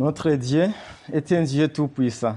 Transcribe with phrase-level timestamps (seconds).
[0.00, 0.70] Notre Dieu
[1.12, 2.34] est un Dieu tout-puissant.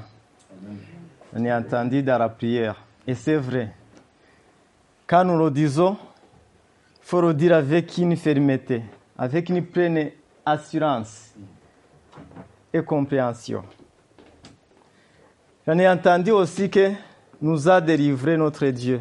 [1.34, 2.76] On est entendu dans la prière.
[3.08, 3.72] Et c'est vrai.
[5.08, 8.84] Quand nous le disons, il faut le dire avec une fermeté,
[9.18, 10.12] avec une pleine
[10.46, 11.34] assurance
[12.74, 13.64] et compréhension.
[15.66, 16.92] J'en ai entendu aussi que
[17.42, 19.00] nous a délivré notre Dieu.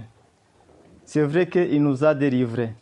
[1.04, 2.72] C'est vrai qu'il nous a délivrés.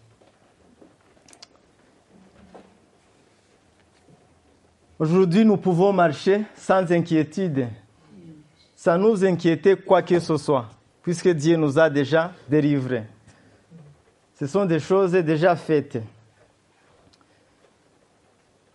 [5.00, 7.68] Aujourd'hui, nous pouvons marcher sans inquiétude,
[8.76, 10.68] sans nous inquiéter quoi que ce soit,
[11.00, 13.04] puisque Dieu nous a déjà délivrés.
[14.34, 16.02] Ce sont des choses déjà faites.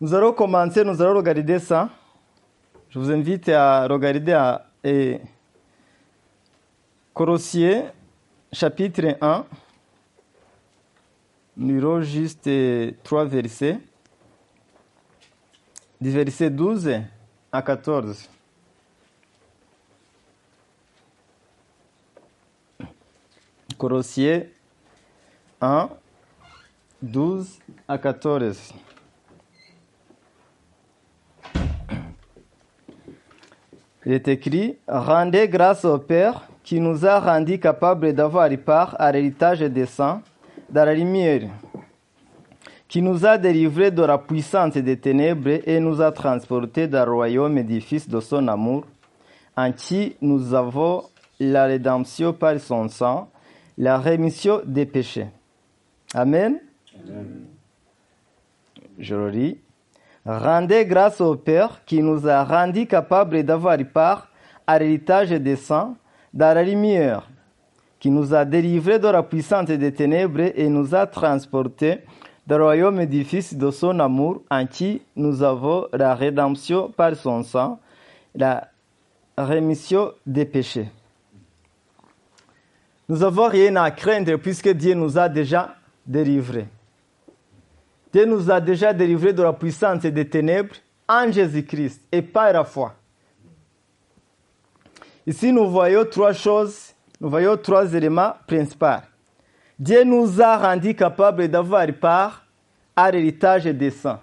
[0.02, 1.92] Nous allons commencer, nous allons regarder ça.
[2.90, 5.22] Je vous invite à regarder à et
[7.14, 7.92] Colossiens
[8.52, 9.46] chapitre 1.
[11.58, 12.50] Nous lirons juste
[13.04, 13.78] trois versets.
[16.12, 17.02] Verset 12
[17.52, 18.30] à 14.
[23.76, 24.44] Colossiens
[25.60, 25.90] 1,
[27.02, 28.74] 12 à 14.
[34.06, 39.12] Il est écrit Rendez grâce au Père qui nous a rendus capables d'avoir part à
[39.12, 40.22] l'héritage des saints
[40.70, 41.50] dans la lumière,
[42.88, 47.14] qui nous a délivrés de la puissance des ténèbres et nous a transportés dans le
[47.14, 48.86] royaume édifice de son amour,
[49.58, 51.04] en qui nous avons
[51.40, 53.30] la rédemption par son sang,
[53.78, 55.28] la rémission des péchés.
[56.14, 56.60] Amen.
[58.98, 59.58] Je le lis.
[60.26, 64.30] Rendez grâce au Père qui nous a rendus capables d'avoir part
[64.66, 65.96] à l'héritage des saints
[66.34, 67.30] dans la lumière,
[68.00, 72.00] qui nous a délivrés de la puissance des ténèbres et nous a transportés
[72.48, 77.44] dans le royaume édifice de son amour, en qui nous avons la rédemption par son
[77.44, 77.80] sang,
[78.36, 78.70] la
[79.38, 80.90] rémission des péchés.
[83.10, 86.68] Nous n'avons rien à craindre puisque Dieu nous a déjà délivrés.
[88.14, 90.76] Dieu nous a déjà délivrés de la puissance des ténèbres
[91.08, 92.94] en Jésus-Christ et par la foi.
[95.28, 99.02] Ici, nous voyons trois choses, nous voyons trois éléments principaux.
[99.78, 102.46] Dieu nous a rendus capables d'avoir part
[102.96, 104.22] à l'héritage des saints.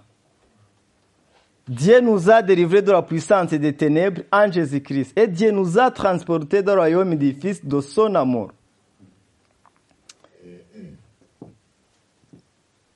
[1.68, 5.16] Dieu nous a délivrés de la puissance des ténèbres en Jésus-Christ.
[5.16, 8.50] Et Dieu nous a transportés dans le royaume du Fils de son amour.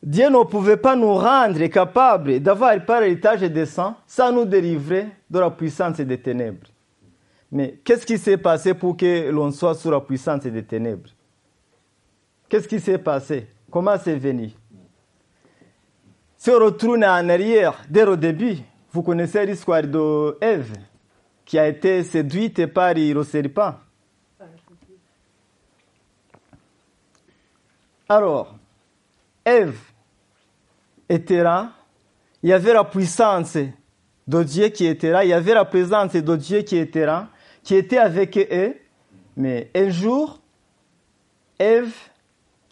[0.02, 5.08] Dieu ne pouvait pas nous rendre capables d'avoir par l'héritage des saints sans nous délivrer
[5.28, 6.68] de la puissance des ténèbres.
[7.50, 11.10] Mais qu'est-ce qui s'est passé pour que l'on soit sous la puissance des ténèbres?
[12.48, 13.48] Qu'est-ce qui s'est passé?
[13.70, 14.50] Comment c'est venu?
[16.36, 18.58] Si on retourne en arrière, dès le début,
[18.92, 20.72] vous connaissez l'histoire de Ève,
[21.44, 23.24] qui a été séduite par le.
[28.08, 28.54] Alors,
[29.44, 29.78] Ève
[31.08, 31.72] était là,
[32.42, 33.56] il y avait la puissance
[34.26, 37.28] de Dieu qui était là, il y avait la présence de Dieu qui était là,
[37.62, 38.76] qui était avec eux.
[39.36, 40.40] Mais un jour,
[41.58, 41.94] Ève,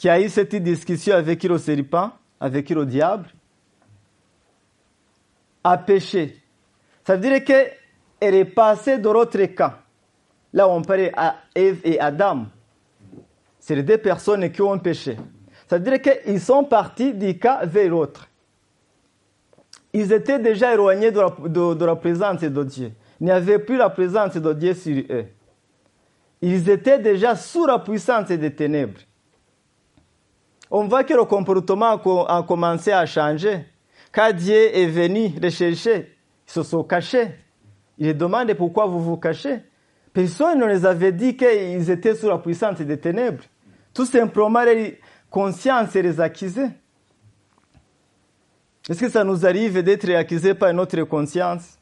[0.04, 3.26] qui a eu cette discussion avec le serpent, avec le diable,
[5.65, 6.42] a péché.
[7.06, 9.78] Ça veut dire qu'elle est passée de l'autre cas.
[10.53, 12.44] Là, on parlait à Ève et Adam.
[13.59, 15.16] C'est les deux personnes qui ont péché.
[15.70, 18.28] Ça veut dire qu'ils sont partis du cas vers l'autre.
[19.94, 22.93] Ils étaient déjà éloignés de la, de la, présence de Dieu.
[23.22, 25.25] Il n'y avait plus la présence de Dieu sur eux.
[26.43, 29.00] Ils étaient déjà sous la puissance des ténèbres.
[30.76, 31.92] On voit que le comportement
[32.26, 33.64] a commencé à changer.
[34.10, 36.16] Quand Dieu est venu les chercher,
[36.48, 37.28] ils se sont cachés.
[37.96, 39.60] Il les demande pourquoi vous vous cachez.
[40.12, 43.44] Personne ne les avait dit qu'ils étaient sous la puissance des ténèbres.
[43.92, 44.64] Tout simplement,
[45.30, 46.70] conscience les accusait.
[48.88, 51.78] Est-ce que ça nous arrive d'être accusés par notre conscience?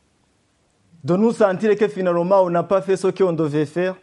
[1.02, 3.96] De nous sentir que finalement on n'a pas fait ce qu'on devait faire?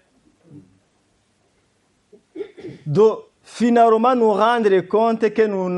[3.51, 5.69] Finalement nous rendre compte que nous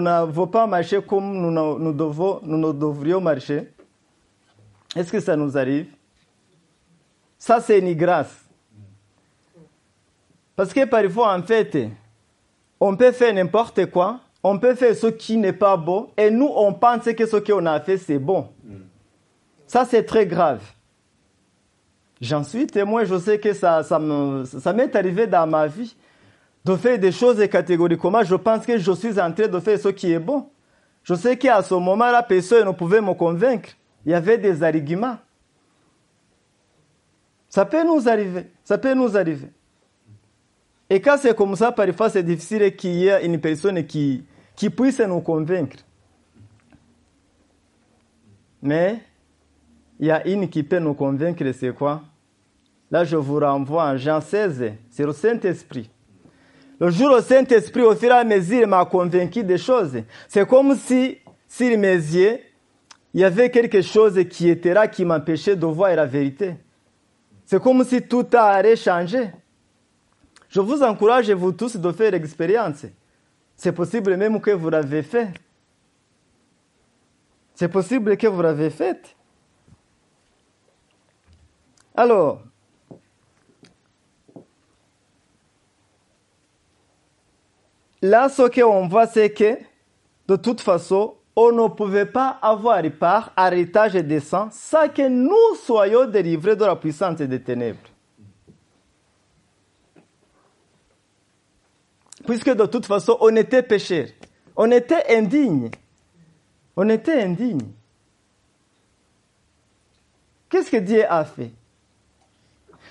[0.00, 3.68] n'avons pas marché comme nous, devrions marcher
[4.94, 5.88] Est-ce que ça nous arrive?
[7.38, 8.32] Ça, c'est une grâce.
[10.54, 11.88] Parce que parfois, en fait,
[12.78, 16.50] on peut faire n'importe quoi, on peut faire ce qui n'est pas bon, et nous,
[16.54, 18.48] on pense que ce qu'on a fait, c'est bon.
[19.66, 20.62] Ça, c'est très grave.
[22.20, 23.82] J'en suis témoin, je sais que ça,
[24.74, 25.96] m'est arrivé dans ma vie
[26.64, 28.22] de faire des choses catégoriquement.
[28.22, 30.48] Je pense que je suis en train de faire ce qui est bon.
[31.02, 33.70] Je sais qu'à ce moment-là, personne ne pouvait me convaincre.
[34.06, 35.18] il y avait des arguments.
[37.48, 38.46] Ça peut nous arriver.
[38.64, 39.48] Ça peut nous arriver.
[40.88, 44.24] Et quand c'est comme ça, parfois c'est difficile qu'il y ait une personne qui,
[44.54, 45.78] qui puisse nous convaincre.
[48.60, 49.00] Mais
[49.98, 52.02] il y a une qui peut nous convaincre, c'est quoi?
[52.90, 55.90] Là, je vous renvoie en Jean 16, c'est le Saint-Esprit.
[56.82, 60.02] Le jour où le Saint-Esprit, au fur et à mesure, m'a convaincu des choses.
[60.26, 62.40] C'est comme si, sur mes yeux,
[63.14, 66.56] il y avait quelque chose qui était là, qui m'empêchait de voir la vérité.
[67.44, 69.30] C'est comme si tout a changé.
[70.48, 72.84] Je vous encourage, vous tous, de faire l'expérience.
[73.54, 75.28] C'est possible même que vous l'avez fait.
[77.54, 79.14] C'est possible que vous l'avez fait.
[81.94, 82.42] Alors,
[88.02, 89.56] là, ce qu'on voit, c'est que,
[90.28, 95.08] de toute façon, on ne pouvait pas avoir part à l'héritage des saints sans que
[95.08, 97.78] nous soyons délivrés de la puissance des ténèbres.
[102.26, 104.08] Puisque de toute façon, on était pécheurs,
[104.54, 105.70] on était indignes,
[106.76, 107.70] on était indignes.
[110.48, 111.50] Qu'est-ce que Dieu a fait?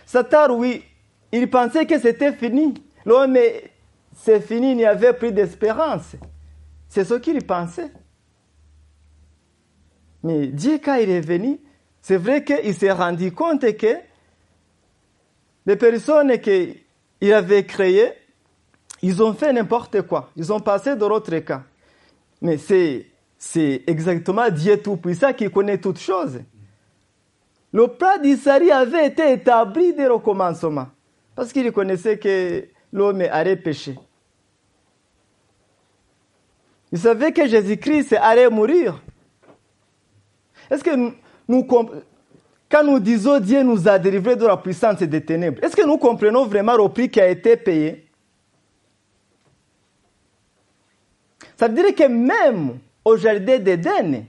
[0.06, 0.84] Satan, oui,
[1.32, 2.74] il pensait que c'était fini.
[3.06, 3.38] L'homme,
[4.14, 6.16] c'est fini, il n'y avait plus d'espérance.
[6.88, 7.92] C'est ce qu'il pensait.
[10.24, 11.60] Mais Dieu, quand il est venu,
[12.02, 13.96] c'est vrai qu'il s'est rendu compte que
[15.66, 18.14] les personnes qu'il avait créées,
[19.02, 20.30] ils ont fait n'importe quoi.
[20.36, 21.64] Ils ont passé de l'autre cas.
[22.42, 23.08] Mais c'est,
[23.38, 26.40] c'est exactement Dieu Tout-Puissant qui connaît toutes choses.
[27.72, 30.88] Le plan d'Israël avait été établi dès le commencement.
[31.36, 33.98] Parce qu'il connaissait que l'homme allait pécher.
[36.92, 39.02] Il savait que Jésus-Christ allait mourir.
[40.70, 40.92] Est-ce que
[41.48, 45.86] nous, quand nous disons Dieu nous a délivrés de la puissance des ténèbres, est-ce que
[45.86, 48.08] nous comprenons vraiment le prix qui a été payé?
[51.58, 54.26] Ça veut dire que même au jardin d'Éden,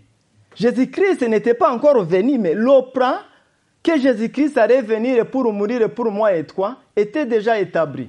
[0.55, 3.17] Jésus-Christ n'était pas encore venu, mais le plan
[3.82, 8.09] que Jésus-Christ allait venir pour mourir pour moi et toi était déjà établi.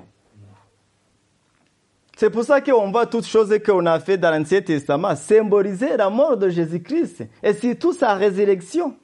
[2.15, 6.09] C'est pour ça qu'on voit toutes choses qu'on a fait dans l'Ancien Testament symboliser la
[6.09, 8.95] mort de Jésus-Christ et surtout sa résurrection.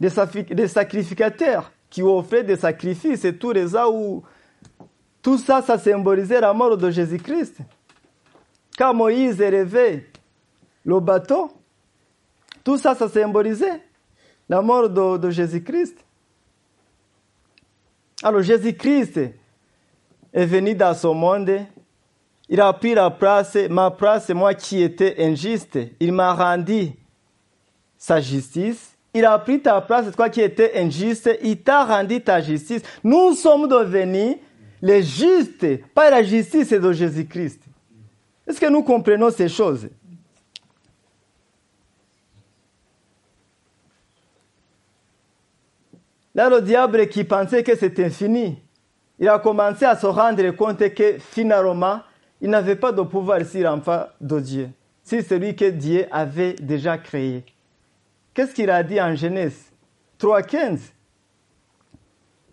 [0.00, 4.22] Des, sacrificateurs qui offraient des sacrifices et tout les où
[5.22, 7.58] tout ça, ça symbolisait la mort de Jésus-Christ.
[8.76, 10.06] Quand Moïse élevait
[10.84, 11.52] le bateau,
[12.64, 13.82] tout ça, ça symbolisait
[14.48, 16.04] la mort de Jésus-Christ.
[18.22, 19.20] Alors Jésus-Christ
[20.34, 21.60] est venu dans ce monde,
[22.48, 25.78] il a pris la place, ma place, moi qui étais injuste.
[26.00, 26.90] Il m'a rendu
[27.96, 28.96] sa justice.
[29.14, 31.30] Il a pris ta place, toi qui étais injuste.
[31.42, 32.82] Il t'a rendu ta justice.
[33.02, 34.36] Nous sommes devenus
[34.82, 37.62] les justes par la justice de Jésus-Christ.
[38.46, 39.88] Est-ce que nous comprenons ces choses?
[46.34, 48.58] Là, le diable qui pensait que c'était fini,
[49.18, 52.00] il a commencé à se rendre compte que finalement,
[52.40, 54.70] il n'avait pas de pouvoir sur l'enfant de Dieu,
[55.02, 57.44] c'est celui que Dieu avait déjà créé.
[58.32, 59.72] Qu'est-ce qu'il a dit en Genèse
[60.20, 60.78] 3.15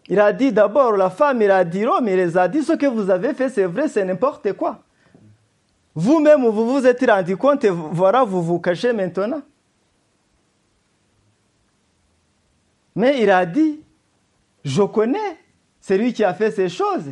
[0.07, 2.85] Il a dit d'abord, la femme, il a dit l'homme, il a dit, ce que
[2.85, 4.79] vous avez fait, c'est vrai, c'est n'importe quoi.
[5.95, 9.41] Vous-même, vous vous êtes rendu compte et voilà, vous vous cachez maintenant.
[12.95, 13.81] Mais il a dit,
[14.63, 15.37] je connais
[15.81, 17.11] celui qui a fait ces choses.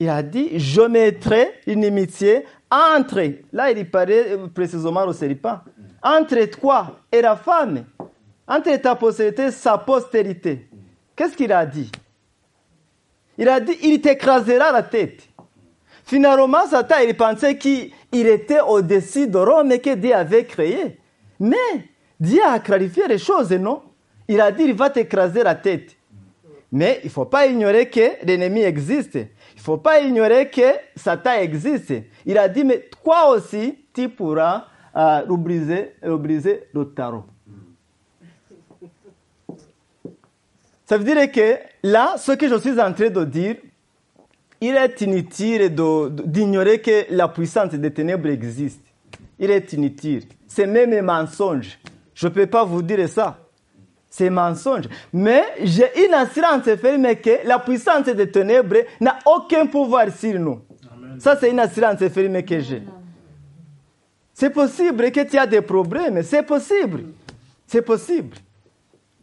[0.00, 3.22] Il a dit, je mettrai une amitié entre,
[3.52, 5.60] là il parlait précisément au serpent,
[6.02, 7.84] entre toi et la femme,
[8.48, 10.68] entre ta postérité et sa postérité.
[11.14, 11.92] Qu'est-ce qu'il a dit?
[13.38, 15.22] Il a dit, il t'écrasera la tête.
[16.04, 21.00] Finalement, Satan, il pensait qu'il était au-dessus de Rome et que Dieu avait créé.
[21.40, 21.56] Mais
[22.20, 23.82] Dieu a clarifié les choses, non?
[24.28, 25.96] Il a dit, il va t'écraser la tête.
[26.74, 29.14] Mais il ne faut pas ignorer que l'ennemi existe.
[29.14, 31.94] Il ne faut pas ignorer que Satan existe.
[32.26, 34.64] Il a dit, mais toi aussi, tu pourras
[34.96, 37.26] euh, briser, le tarot.
[40.84, 43.54] Ça veut dire que là, ce que je suis en train de dire,
[44.60, 45.72] il est inutile
[46.24, 48.82] d'ignorer que la puissance des ténèbres existe.
[49.38, 50.24] Il est inutile.
[50.48, 51.78] C'est même un mensonge.
[52.14, 53.43] Je ne peux pas vous dire ça.
[54.16, 54.84] C'est mensonge.
[55.12, 60.60] Mais j'ai une assurance ferme que la puissance des ténèbres n'a aucun pouvoir sur nous.
[61.18, 62.84] Ça, c'est une assurance ferme que j'ai.
[64.32, 67.06] C'est possible que tu as des problèmes, c'est possible.
[67.66, 68.36] C'est possible.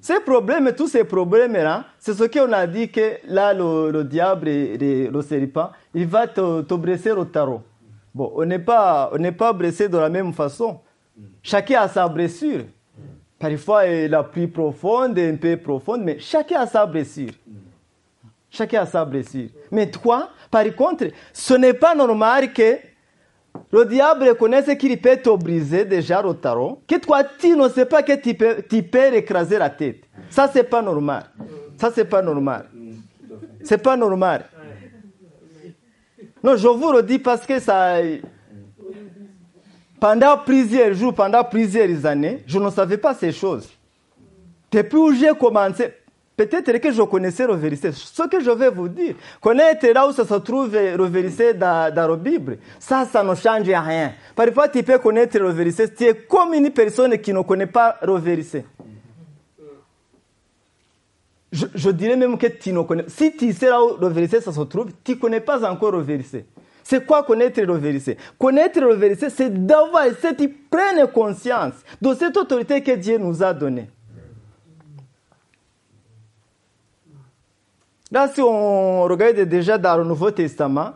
[0.01, 5.07] Ces problèmes, tous ces problèmes-là, c'est ce qu'on a dit que là, le, diable et
[5.07, 7.61] le serpent, il va te, te blesser au tarot.
[8.13, 10.81] Bon, on n'est pas, on n'est pas blessé de la même façon.
[11.41, 12.65] Chacun a sa blessure.
[13.41, 17.31] Parfois, est plus profonde, un peu profonde, mais chacun a sa blessure.
[18.51, 19.49] Chacun a sa blessure.
[19.71, 22.77] Mais toi, par contre, ce n'est pas normal que
[23.71, 27.85] le diable reconnaisse qu'il peut te briser déjà au tarot, que toi, tu ne sais
[27.85, 30.03] pas que tu peux, tu peux écraser la tête.
[30.29, 31.23] Ça, c'est pas normal.
[31.77, 32.69] Ça, c'est pas normal.
[33.63, 34.45] C'est pas normal.
[36.43, 37.97] Non, je vous le dis parce que ça.
[40.01, 43.69] Pendant plusieurs jours, pendant plusieurs années, je ne savais pas ces choses.
[44.71, 45.93] Depuis où j'ai commencé,
[46.35, 47.91] peut-être que je connaissais le verset.
[47.91, 51.93] Ce que je vais vous dire, connaître là où ça se trouve le verset dans,
[51.95, 54.13] la Bible, ça, ça ne change rien.
[54.35, 57.97] Parfois, tu peux connaître le verset, tu es comme une personne qui ne connaît pas
[58.01, 58.65] le verset.
[61.51, 64.51] Je, dirais même que tu ne connais Si tu sais là où le verset ça
[64.51, 66.47] se trouve, tu ne connais pas encore le verset.
[66.83, 72.35] C'est quoi connaître le verset Connaître le verset, c'est d'avoir cette pleine conscience de cette
[72.37, 73.89] autorité que Dieu nous a donnée.
[78.11, 80.93] Là, si on regarde déjà dans le Nouveau Testament,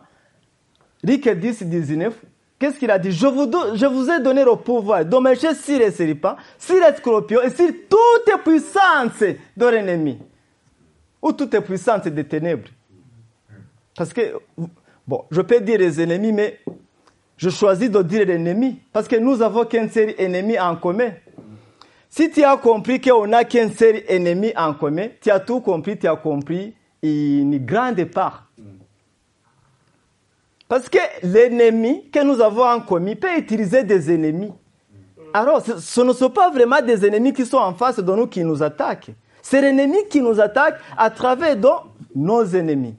[1.02, 2.14] Luc 10, 19,
[2.58, 3.10] qu'est-ce qu'il a dit?
[3.10, 7.50] Je vous, ai donné le pouvoir de marcher sur les serpents, sur les scorpions et
[7.50, 9.22] sur toute puissance
[9.56, 10.18] de l'ennemi.
[11.22, 12.68] Ou toute puissance des ténèbres.
[13.96, 14.20] Parce que,
[15.06, 16.60] bon, je peux dire les ennemis, mais
[17.36, 18.80] je choisis de dire l'ennemi.
[18.92, 21.12] Parce que nous avons qu'un seul ennemi en commun.
[22.08, 25.98] Si tu as compris qu'on n'a qu'un seul ennemi en commun, tu as tout compris,
[25.98, 28.50] tu as compris une grande part.
[30.68, 34.52] Parce que l'ennemi que nous avons en commun peut utiliser des ennemis.
[35.32, 38.42] Alors, ce ne sont pas vraiment des ennemis qui sont en face de nous qui
[38.42, 39.10] nous attaquent.
[39.42, 41.56] C'est l'ennemi qui nous attaque à travers
[42.14, 42.96] nos ennemis.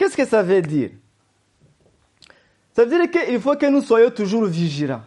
[0.00, 0.92] Qu'est-ce que ça veut dire?
[2.72, 5.02] Ça veut dire qu'il faut que nous soyons toujours vigilants.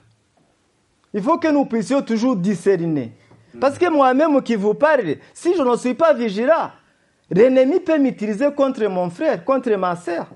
[1.15, 3.11] Il faut que nous puissions toujours discerner.
[3.59, 6.69] Parce que moi-même qui vous parle, si je ne suis pas vigilant,
[7.31, 10.27] l'ennemi peut m'utiliser contre mon frère, contre ma soeur.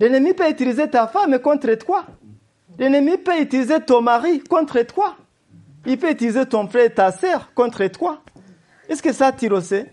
[0.00, 2.06] L'ennemi peut utiliser ta femme contre toi.
[2.78, 5.16] L'ennemi peut utiliser ton mari contre toi.
[5.84, 8.22] Il peut utiliser ton frère et ta soeur contre toi.
[8.88, 9.92] Est-ce que ça, le sais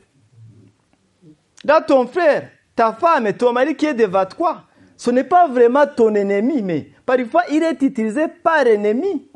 [1.66, 4.64] Là, ton frère, ta femme ton mari qui est devant toi,
[4.96, 9.28] ce n'est pas vraiment ton ennemi, mais parfois il est utilisé par l'ennemi.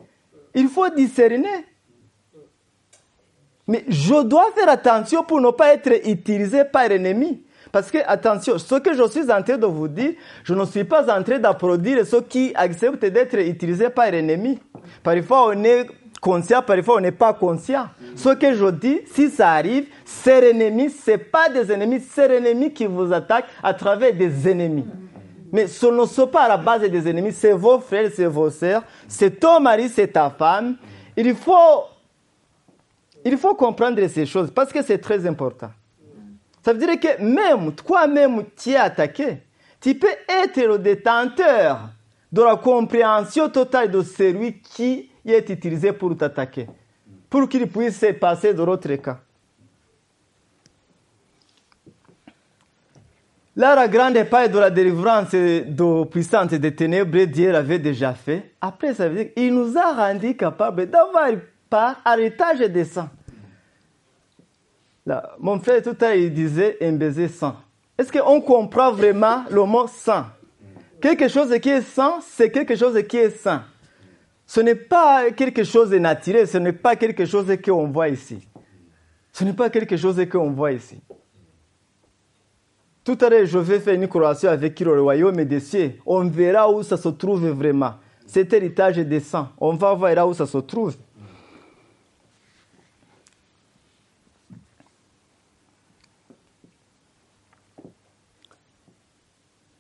[0.53, 1.65] Il faut discerner.
[3.67, 7.43] Mais je dois faire attention pour ne pas être utilisé par l'ennemi.
[7.71, 10.83] Parce que, attention, ce que je suis en train de vous dire, je ne suis
[10.83, 14.59] pas en train d'applaudir ceux qui acceptent d'être utilisés par l'ennemi.
[15.01, 15.87] Parfois, on est
[16.21, 17.87] conscient, parfois, on n'est pas conscient.
[18.15, 22.71] Ce que je dis, si ça arrive, c'est l'ennemi, ce pas des ennemis, c'est l'ennemi
[22.71, 24.85] qui vous attaque à travers des ennemis.
[25.51, 28.49] Mais ce ne sont pas à la base des ennemis, c'est vos frères, c'est vos
[28.49, 30.77] sœurs, c'est ton mari, c'est ta femme.
[31.17, 31.83] Il faut
[33.25, 35.69] il faut comprendre ces choses parce que c'est très important.
[36.63, 39.39] Ça veut dire que même toi-même, tu es attaqué.
[39.79, 41.89] Tu peux être le détenteur
[42.31, 46.67] de la compréhension totale de celui qui est utilisé pour t'attaquer,
[47.29, 49.19] pour qu'il puisse se passer de l'autre cas.
[53.55, 58.53] Là, la grande paille de la délivrance de puissance des ténèbres, Dieu l'avait déjà fait.
[58.61, 61.31] Après, ça veut dire qu'il nous a rendu capables d'avoir
[61.69, 63.09] par héritage des sangs.
[65.05, 67.55] Là, mon frère tout à l'heure il disait un baiser sang.
[67.97, 70.25] Est-ce qu'on comprend vraiment le mot sang?
[71.01, 73.63] Quelque chose qui est sang, c'est quelque chose qui est sain.
[74.51, 78.45] Ce n'est pas quelque chose de naturel, ce n'est pas quelque chose qu'on voit ici.
[79.31, 81.01] Ce n'est pas quelque chose qu'on voit ici.
[83.01, 85.93] Tout à l'heure, je vais faire une corrélation avec le royaume des cieux.
[86.05, 87.93] On verra où ça se trouve vraiment.
[88.25, 89.47] Cet héritage des sang.
[89.57, 90.97] On va voir où ça se trouve.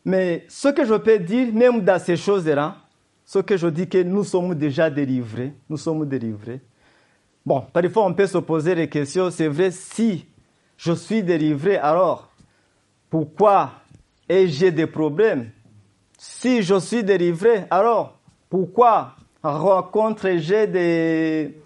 [0.05, 2.77] Mais ce que je peux dire, même dans ces choses-là,
[3.31, 6.59] ce que je dis que nous sommes déjà délivrés, nous sommes délivrés.
[7.45, 10.25] Bon, parfois on peut se poser des questions, c'est vrai, si
[10.75, 12.29] je suis délivré, alors
[13.09, 13.71] pourquoi
[14.27, 15.49] ai-je des problèmes?
[16.17, 18.19] Si je suis délivré, alors
[18.49, 21.57] pourquoi rencontre-je des,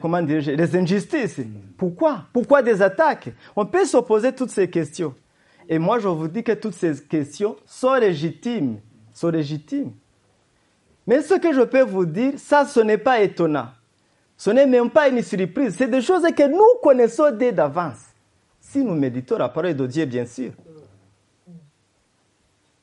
[0.00, 1.40] comment des injustices?
[1.76, 2.26] Pourquoi?
[2.32, 3.30] Pourquoi des attaques?
[3.56, 5.12] On peut se poser toutes ces questions.
[5.68, 8.78] Et moi, je vous dis que toutes ces questions sont légitimes
[9.12, 9.92] sont légitimes.
[11.06, 13.68] Mais ce que je peux vous dire, ça, ce n'est pas étonnant.
[14.36, 15.76] Ce n'est même pas une surprise.
[15.76, 18.00] C'est des choses que nous connaissons dès d'avance.
[18.60, 20.52] Si nous méditons la parole de Dieu, bien sûr.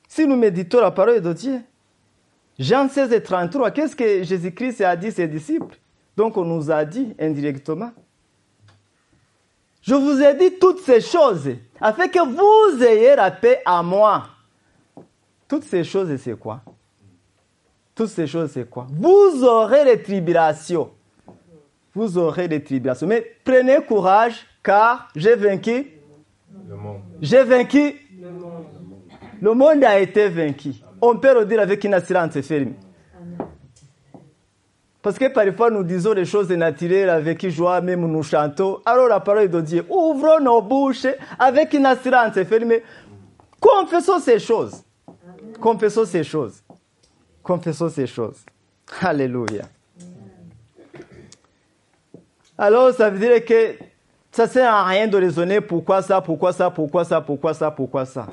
[0.08, 1.60] Si nous méditons la parole de Dieu.
[2.58, 5.78] Jean 16 et 33, qu'est-ce que Jésus-Christ a dit à ses disciples?
[6.16, 7.92] Donc on nous a dit indirectement.
[9.80, 11.48] Je vous ai dit toutes ces choses
[11.80, 14.24] afin que vous ayez la paix à moi.
[15.50, 16.60] Toutes ces choses, c'est quoi?
[17.92, 18.86] Toutes ces choses, c'est quoi?
[18.88, 20.92] Vous aurez les tribulations.
[21.92, 23.08] Vous aurez les tribulations.
[23.08, 25.88] Mais prenez courage, car j'ai vaincu.
[26.68, 27.00] Le monde.
[27.20, 27.96] J'ai vaincu.
[28.22, 28.64] Le monde.
[29.42, 30.74] Le monde a été vaincu.
[31.02, 32.74] On peut le dire avec une assurance ferme.
[35.02, 38.78] Parce que parfois nous disons les choses naturelles avec joie, même nous chantons.
[38.86, 41.08] Alors la parole de Dieu, ouvrons nos bouches
[41.40, 42.84] avec une assurance fermée.
[43.58, 44.84] Confessons ces choses.
[45.60, 46.62] Confessons ces choses.
[47.42, 48.38] Confessons ces choses.
[49.00, 49.64] Alléluia.
[52.56, 53.76] Alors ça veut dire que
[54.32, 57.70] ça ne sert à rien de raisonner pourquoi ça, pourquoi ça, pourquoi ça, pourquoi ça,
[57.70, 58.26] pourquoi ça.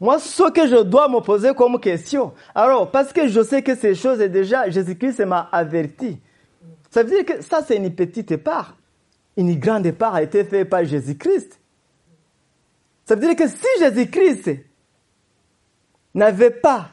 [0.00, 3.74] Moi, ce que je dois me poser comme question, alors, parce que je sais que
[3.74, 6.18] ces choses, déjà, Jésus-Christ m'a averti.
[6.90, 8.76] Ça veut dire que ça, c'est une petite part.
[9.36, 11.60] Une grande part a été faite par Jésus-Christ.
[13.04, 14.69] Ça veut dire que si Jésus-Christ
[16.14, 16.88] n'avait pas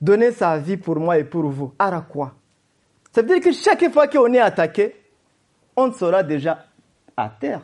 [0.00, 2.34] donné sa vie pour moi et pour vous, à quoi
[3.12, 4.96] Ça veut dire que chaque fois qu'on est attaqué,
[5.76, 6.66] on sera déjà
[7.16, 7.62] à terre.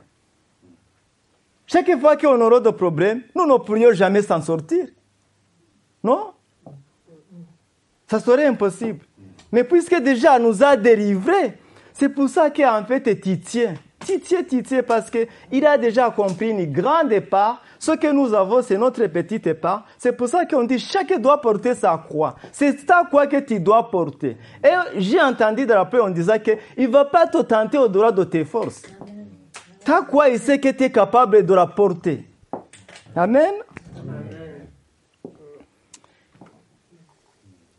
[1.66, 4.86] Chaque fois qu'on aura des problèmes, nous ne pourrions jamais s'en sortir.
[6.02, 6.32] Non?
[8.06, 9.04] Ça serait impossible.
[9.52, 11.58] Mais puisque déjà nous a délivrés,
[11.92, 17.18] c'est pour ça qu'en fait, tiens, tu tiens, parce qu'il a déjà compris une grande
[17.20, 17.62] part.
[17.78, 19.84] Ce que nous avons, c'est notre petite part.
[19.98, 22.34] C'est pour ça qu'on dit chacun doit porter sa croix.
[22.52, 24.36] C'est ta croix que tu dois porter.
[24.64, 28.10] Et j'ai entendu de la paix, on disait qu'il ne va pas te tenter au-delà
[28.12, 28.82] de tes forces
[29.88, 32.22] ta quoi il sait que tu es capable de la porter.
[33.16, 33.54] Amen.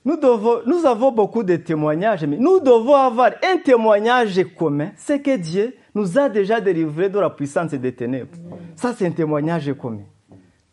[0.03, 5.75] Nous avons beaucoup de témoignages, mais nous devons avoir un témoignage commun, c'est que Dieu
[5.93, 8.35] nous a déjà délivrés de la puissance des ténèbres.
[8.79, 10.05] Ça, c'est un témoignage commun.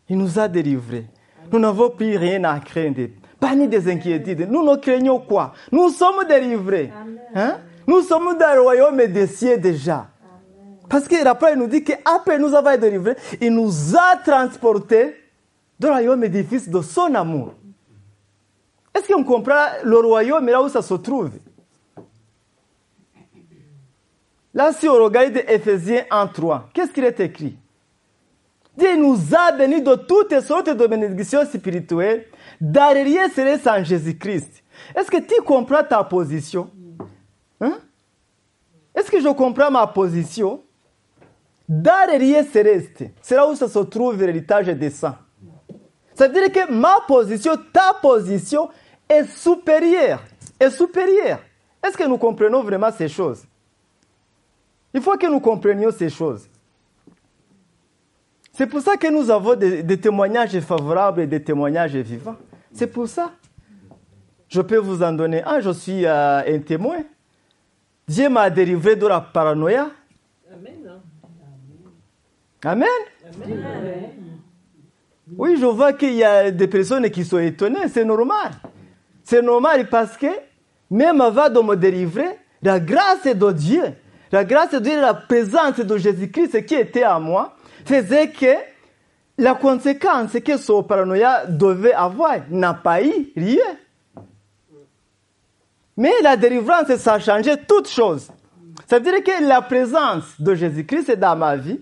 [0.09, 1.07] Il nous a délivrés.
[1.51, 3.09] Nous n'avons plus rien à craindre,
[3.40, 4.49] pas ni des inquiétudes.
[4.49, 5.53] Nous ne craignons quoi?
[5.73, 6.92] Nous sommes délivrés.
[7.35, 7.59] Hein?
[7.85, 10.07] Nous sommes dans le royaume des cieux déjà.
[10.88, 15.16] Parce que après, il nous dit qu'après nous avoir délivrés, il nous a transportés
[15.81, 17.55] dans le royaume édifice de son amour.
[18.95, 21.33] Est-ce qu'on comprend le royaume là où ça se trouve?
[24.55, 27.57] Là, si on regarde Ephésiens 1.3, qu'est-ce qu'il est écrit?
[28.77, 32.27] Dieu nous a bénis de toutes sortes de bénédictions spirituelles,
[32.61, 34.62] d'arrière céleste en Jésus-Christ.
[34.95, 36.71] Est-ce que tu comprends ta position?
[37.61, 37.79] Hein?
[38.95, 40.62] Est-ce que je comprends ma position?
[41.69, 45.19] Les céleste, c'est là où se trouve l'héritage des saints.
[46.15, 48.71] Ça veut dire que ma position, ta position
[49.09, 50.23] est supérieure.
[50.61, 51.41] Est supérieure.
[51.85, 53.45] Est-ce que nous comprenons vraiment ces choses?
[54.95, 56.49] Il faut que nous comprenions ces choses.
[58.57, 62.37] C'est pour ça que nous avons des, témoignages favorables et des témoignages vivants.
[62.73, 63.33] C'est pour ça.
[64.49, 65.61] Je peux vous en donner un.
[65.61, 67.01] Je suis euh, un témoin.
[68.09, 69.90] Dieu m'a délivré de la paranoïa.
[70.51, 70.73] Amen.
[72.64, 72.88] Amen.
[75.37, 78.53] Oui, je vois qu'il y a des personnes qui sont étonnées, c'est normal.
[79.23, 80.29] C'est normal parce que
[80.90, 83.83] même avant de me délivrer, la grâce de Dieu,
[84.33, 87.56] la grâce de Dieu, la présence de Jésus-Christ qui était à moi,
[87.87, 88.55] faisait que
[89.38, 93.77] la conséquence que ce paranoïa devait avoir n'a pas eu rien.
[95.96, 98.31] Mais la délivrance, ça a changé toutes choses.
[98.87, 101.81] Ça veut dire que la présence de Jésus-Christ dans ma vie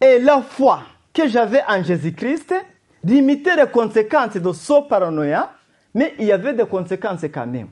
[0.00, 2.54] et la foi que j'avais en Jésus-Christ
[3.04, 5.52] limitait les conséquences de ce paranoïa,
[5.94, 7.68] mais il y avait des conséquences quand même.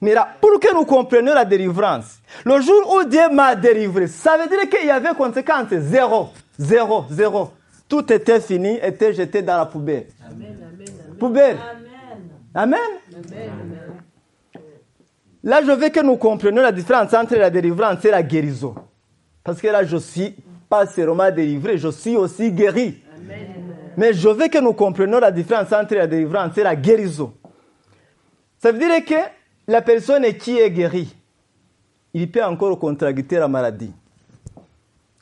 [0.00, 4.38] Mais là, pour que nous comprenions la délivrance, le jour où Dieu m'a délivré, ça
[4.38, 7.50] veut dire qu'il y avait conséquences zéro, zéro, zéro.
[7.88, 10.06] Tout était fini, était jeté dans la poubelle.
[10.24, 11.58] Amen, amen, Poubelle.
[12.54, 12.78] Amen.
[15.42, 18.74] Là, je veux que nous comprenions la différence entre la délivrance et la guérison.
[19.42, 20.36] Parce que là, je suis
[20.68, 23.02] pas seulement délivré, je suis aussi guéri.
[23.96, 27.34] Mais je veux que nous comprenions la différence entre la délivrance et la guérison.
[28.58, 29.39] Ça veut dire que
[29.70, 31.14] la personne qui est guérie,
[32.12, 33.92] il peut encore contracter la maladie.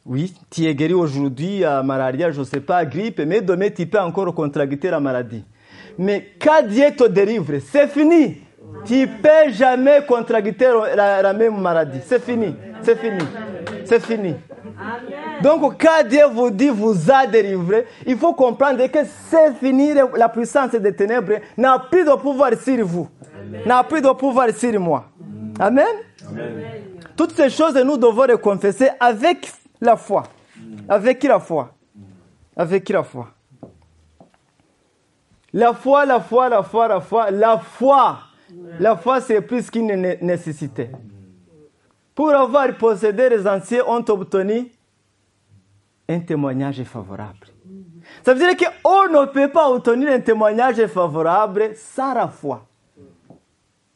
[0.06, 3.86] Oui, tu es guéri aujourd'hui à malaria, je ne sais pas, grippe, mais demain tu
[3.86, 5.44] peux encore contracter la maladie.
[5.98, 8.38] Mais quand Dieu te délivre, c'est fini.
[8.86, 12.00] Tu ne peux jamais contracter la, la même maladie.
[12.06, 12.54] C'est fini.
[12.80, 13.22] C'est fini.
[13.84, 14.34] C'est fini.
[15.42, 20.28] Donc, quand Dieu vous dit vous a délivré, il faut comprendre que c'est fini, la
[20.28, 23.08] puissance des ténèbres n'a plus de pouvoir sur vous,
[23.66, 25.04] n'a plus de pouvoir sur moi.
[25.58, 25.86] Amen.
[27.16, 30.24] Toutes ces choses, nous devons les confesser avec la foi.
[30.88, 31.72] Avec qui la foi
[32.56, 33.28] Avec qui la foi
[35.52, 38.18] La foi, la foi, la foi, la foi, la foi.
[38.78, 40.90] La foi, c'est plus qu'une nécessité.
[42.14, 44.70] Pour avoir possédé, les anciens ont obtenu
[46.08, 47.46] un témoignage favorable.
[48.24, 52.67] Ça veut dire qu'on ne peut pas obtenir un témoignage favorable sans la foi.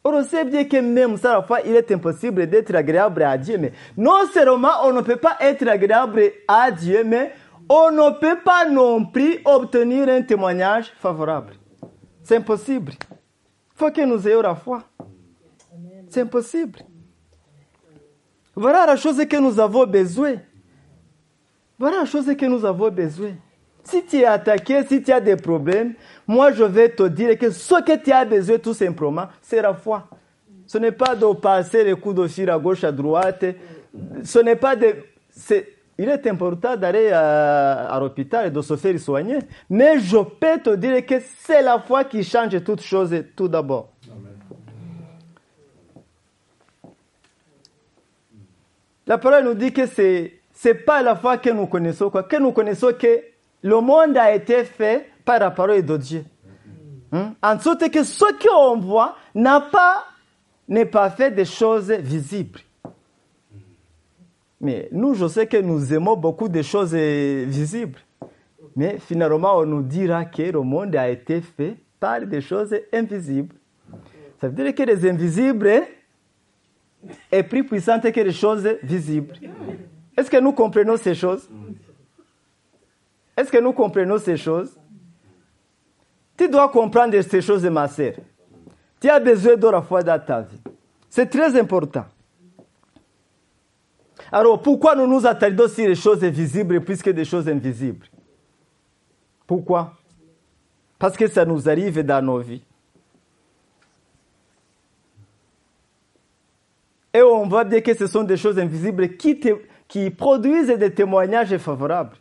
[0.05, 3.57] On sait bien que même sans la foi, il est impossible d'être agréable à Dieu.
[3.57, 7.31] Mais non seulement on ne peut pas être agréable à Dieu, mais
[7.69, 11.53] on ne peut pas non plus obtenir un témoignage favorable.
[12.21, 12.93] C'est impossible.
[13.01, 14.83] Il faut que nous ayons la foi.
[16.09, 16.79] C'est impossible.
[18.55, 20.35] Voilà la chose que nous avons besoin.
[21.79, 23.31] Voilà la chose que nous avons besoin.
[23.83, 25.93] Si tu es attaqué, si tu as des problèmes,
[26.25, 29.73] moi je vais te dire que ce que tu as besoin tout simplement, c'est la
[29.73, 30.07] foi.
[30.65, 33.45] Ce n'est pas de passer les coups de fil à gauche, à droite.
[34.23, 34.95] Ce n'est pas de...
[35.97, 39.39] il est important d'aller à, l'hôpital et de se faire soigner.
[39.69, 43.89] Mais je peux te dire que c'est la foi qui change toutes choses tout d'abord.
[49.05, 52.23] La parole nous dit que c'est c'est pas la foi que nous connaissons, quoi.
[52.23, 53.32] Que nous connaissons que
[53.63, 56.25] le monde a été fait par la parole de Dieu.
[57.11, 57.33] Hein?
[57.41, 60.03] En sorte que ce qu'on voit n'a pas,
[60.67, 62.59] n'est pas fait des choses visibles.
[64.59, 67.99] Mais nous, je sais que nous aimons beaucoup de choses visibles.
[68.75, 73.55] Mais finalement, on nous dira que le monde a été fait par des choses invisibles.
[74.39, 75.83] Ça veut dire que les invisibles
[77.31, 79.35] est plus puissant que les choses visibles.
[80.17, 81.49] Est-ce que nous comprenons ces choses?
[83.35, 84.77] Est-ce que nous comprenons ces choses?
[86.37, 88.13] Tu dois comprendre ces choses, ma sœur.
[88.99, 90.59] Tu as besoin de la foi dans ta vie.
[91.09, 92.05] C'est très important.
[94.31, 98.07] Alors, pourquoi nous nous attardons sur les choses visibles plus que des choses invisibles?
[99.45, 99.93] Pourquoi?
[100.97, 102.63] Parce que ça nous arrive dans nos vies.
[107.13, 109.39] Et on voit bien que ce sont des choses invisibles qui,
[109.87, 112.17] qui produisent des témoignages favorables.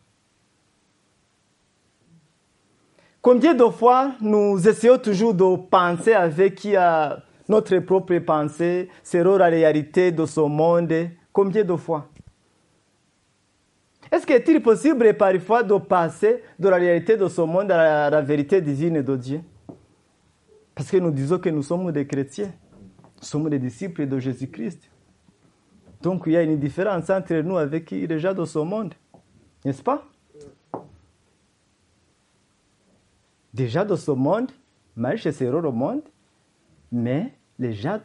[3.23, 6.67] Combien de fois nous essayons toujours de penser avec
[7.49, 10.93] notre propre pensée, selon la réalité de ce monde?
[11.33, 12.09] Combien de fois?
[14.11, 18.11] Est-ce qu'il est possible parfois de passer de la réalité de ce monde à la,
[18.11, 19.41] la vérité divine de Dieu?
[20.75, 22.51] Parce que nous disons que nous sommes des chrétiens,
[23.21, 24.91] nous sommes des disciples de Jésus-Christ.
[26.03, 28.95] Donc il y a une différence entre nous avec les gens de ce monde.
[29.65, 30.09] N'est-ce pas?
[33.53, 34.51] Déjà de ce monde,
[34.97, 36.03] marche c'est le monde,
[36.91, 38.01] mais les gens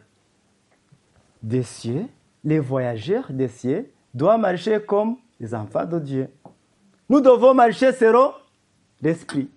[1.42, 2.06] des cieux,
[2.44, 6.28] les voyageurs des cieux, doivent marcher comme les enfants de Dieu.
[7.08, 8.32] Nous devons marcher selon
[9.00, 9.48] l'esprit.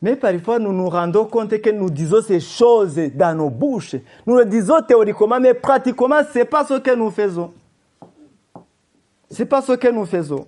[0.00, 3.96] Mais parfois, nous nous rendons compte que nous disons ces choses dans nos bouches.
[4.26, 7.52] Nous le disons théoriquement, mais pratiquement, ce n'est pas ce que nous faisons.
[9.30, 10.46] Ce n'est pas ce que nous faisons.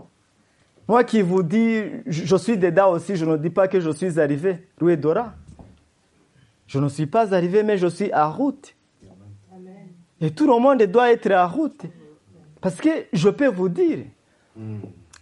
[0.90, 4.18] Moi qui vous dis, je suis dedans aussi, je ne dis pas que je suis
[4.18, 4.66] arrivé.
[4.80, 5.34] Louis Dora.
[6.66, 8.74] Je ne suis pas arrivé, mais je suis en route.
[10.20, 11.82] Et tout le monde doit être en route.
[12.60, 13.98] Parce que je peux vous dire,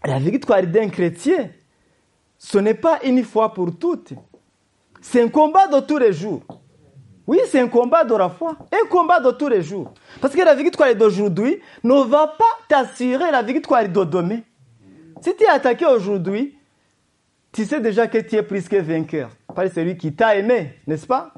[0.06, 1.50] la victoire d'un chrétien,
[2.38, 4.14] ce n'est pas une fois pour toutes.
[5.02, 6.40] C'est un combat de tous les jours.
[7.26, 8.56] Oui, c'est un combat de la foi.
[8.72, 9.92] Un combat de tous les jours.
[10.22, 14.40] Parce que la victoire d'aujourd'hui ne va pas t'assurer la victoire de demain.
[15.20, 16.56] Si tu es attaqué aujourd'hui,
[17.52, 19.30] tu sais déjà que tu es plus que vainqueur.
[19.54, 21.32] Par celui qui t'a aimé, n'est-ce pas?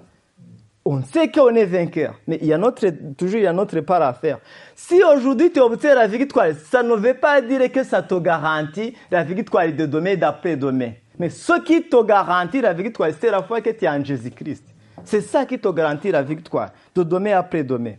[0.85, 2.19] On sait qu'on est vainqueur.
[2.27, 4.39] Mais il y a notre, toujours il y a notre part à faire.
[4.75, 8.95] Si aujourd'hui tu obtiens la victoire, ça ne veut pas dire que ça te garantit
[9.11, 10.93] la victoire de demain et d'après-demain.
[11.19, 14.65] Mais ce qui te garantit la victoire, c'est la foi que tu es en Jésus-Christ.
[15.05, 17.95] C'est ça qui te garantit la victoire, de demain après demain.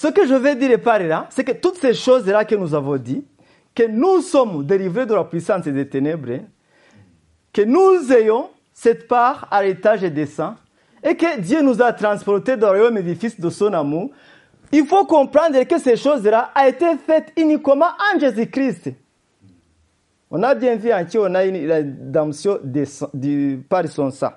[0.00, 2.96] Ce que je veux dire par là, c'est que toutes ces choses-là que nous avons
[2.96, 3.22] dit,
[3.74, 6.38] que nous sommes délivrés de la puissance des ténèbres,
[7.52, 10.56] que nous ayons cette part à l'étage des saints,
[11.04, 14.10] et que Dieu nous a transportés dans le royaume édifice de son amour,
[14.72, 18.92] il faut comprendre que ces choses-là ont été faites uniquement en Jésus-Christ.
[20.30, 22.58] On a bien vu en qui on a une rédemption
[23.12, 24.32] du- par son sang.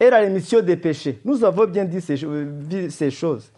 [0.00, 1.20] Et la rémission des péchés.
[1.24, 3.52] Nous avons bien dit ces choses.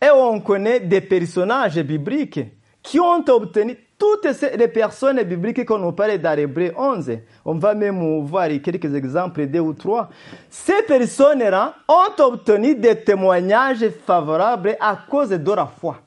[0.00, 2.40] Et on connaît des personnages bibliques
[2.82, 7.18] qui ont obtenu toutes les personnes bibliques qu'on nous parle dans Hébreu 11.
[7.44, 10.08] On va même voir quelques exemples, deux ou trois.
[10.48, 15.98] Ces personnes-là ont obtenu des témoignages favorables à cause de la foi.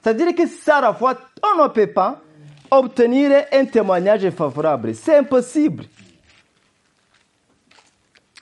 [0.00, 2.20] C'est-à-dire que sans la foi, on ne peut pas
[2.70, 4.94] obtenir un témoignage favorable.
[4.94, 5.84] C'est impossible.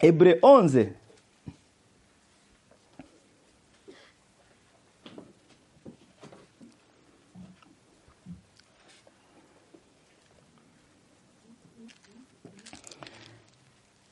[0.00, 0.86] Hébreu 11.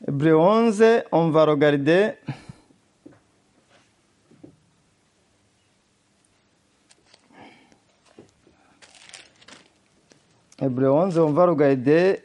[0.09, 2.13] Hébreu 11, on va regarder.
[10.63, 12.23] Hébreu 11, on va regarder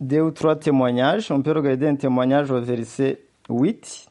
[0.00, 1.30] deux ou trois témoignages.
[1.30, 4.08] On peut regarder un témoignage au verset 8.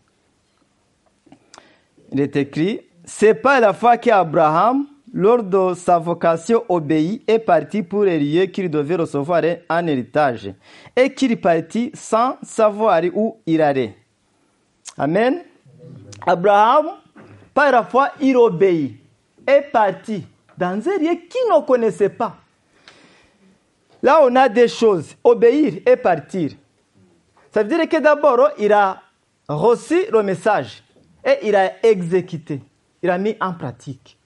[2.13, 7.83] Il est écrit C'est pas la foi qu'Abraham, lors de sa vocation obéit, est parti
[7.83, 10.53] pour les lieux qu'il devait recevoir en héritage,
[10.95, 13.95] et qu'il partit sans savoir où il allait.
[14.97, 15.41] Amen.
[16.25, 16.87] Abraham,
[17.53, 18.97] par la foi, il obéit,
[19.47, 20.25] est parti
[20.57, 22.35] dans un lieu qu'il ne connaissait pas.
[24.01, 25.15] Là, on a des choses.
[25.23, 26.51] Obéir et partir.
[27.51, 29.01] Ça veut dire que d'abord, il a
[29.47, 30.83] reçu le message
[31.25, 32.61] et il a exécuté.
[33.01, 34.18] Il a mis en pratique.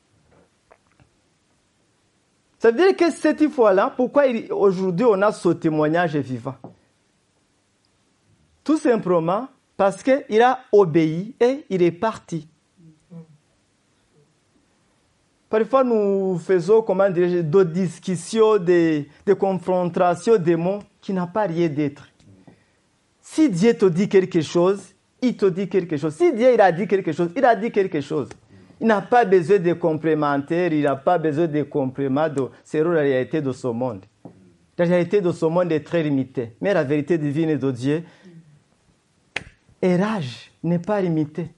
[2.64, 6.56] Ça veut dire que cette fois-là, pourquoi aujourd'hui on a ce témoignage vivant?
[8.64, 12.48] Tout simplement parce qu'il a obéi et il est parti.
[15.50, 21.48] Parfois, nous faisons comment dirais-je, des discussions, des, des confrontations, des mots qui n'ont pas
[21.48, 22.08] rien d'être.
[23.20, 24.82] Si Dieu te dit quelque chose,
[25.22, 26.16] il te dit quelque chose.
[26.16, 28.30] Si Dieu il a dit quelque chose, il a dit quelque chose.
[28.82, 32.28] Il n'a pas besoin de complémentaires, il n'a pas besoin de compléments.
[32.64, 34.06] C'est la réalité de ce monde.
[34.78, 36.56] La réalité de ce monde est très limitée.
[36.60, 38.04] Mais la vérité divine de Dieu,
[39.82, 41.50] érage, n'est pas limitée.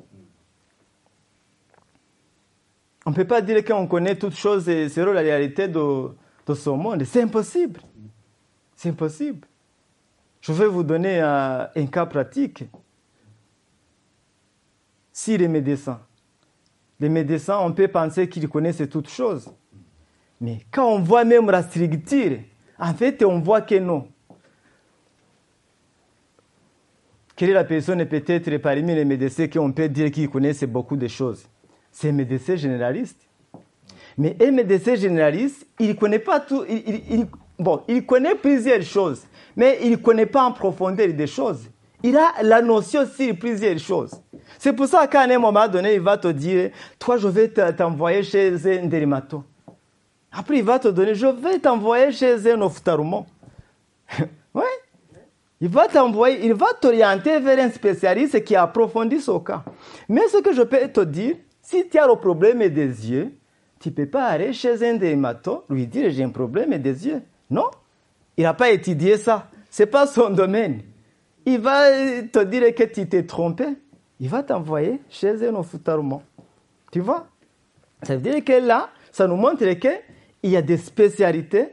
[3.06, 6.10] On ne peut pas dire qu'on connaît toutes choses et c'est la réalité de,
[6.47, 7.04] de ce monde.
[7.04, 7.80] C'est impossible.
[8.75, 9.47] C'est impossible.
[10.41, 12.65] Je vais vous donner un, un cas pratique.
[15.13, 16.01] Si les médecins,
[16.99, 19.49] les médecins, on peut penser qu'ils connaissent toutes choses.
[20.39, 22.39] Mais quand on voit même la structure,
[22.79, 24.08] en fait, on voit que non.
[27.36, 31.08] Quelle est la personne peut-être parmi les médecins qu'on peut dire qu'ils connaissent beaucoup de
[31.08, 31.45] choses?
[31.91, 33.27] C'est un médecin généraliste.
[34.17, 36.63] Mais un médecin généraliste, il connaît pas tout.
[37.60, 41.69] Bon, il connaît plusieurs choses, mais il ne connaît pas en profondeur des choses.
[42.05, 44.11] Il a la notion sur plusieurs choses.
[44.59, 47.71] C'est pour ça qu'à un moment donné, il va te dire Toi, je vais te-
[47.71, 49.43] t'envoyer chez un dermato.
[50.31, 53.25] Après, il va te donner Je vais t'envoyer chez un ophtalmo.
[54.53, 54.63] oui.
[55.59, 59.63] Il va t'envoyer, il va t'orienter vers un spécialiste qui approfondit ce cas.
[60.07, 63.31] Mais ce que je peux te dire, si tu as le problème des yeux,
[63.79, 67.23] tu ne peux pas aller chez un dermato, lui dire j'ai un problème des yeux.
[67.49, 67.65] Non,
[68.37, 69.47] il n'a pas étudié ça.
[69.71, 70.81] Ce n'est pas son domaine.
[71.45, 71.91] Il va
[72.31, 73.65] te dire que tu t'es trompé.
[74.19, 76.21] Il va t'envoyer chez un ophtalmo.
[76.91, 77.27] Tu vois?
[78.03, 80.01] Ça veut dire que là, ça nous montre qu'il
[80.43, 81.67] y a des spécialités.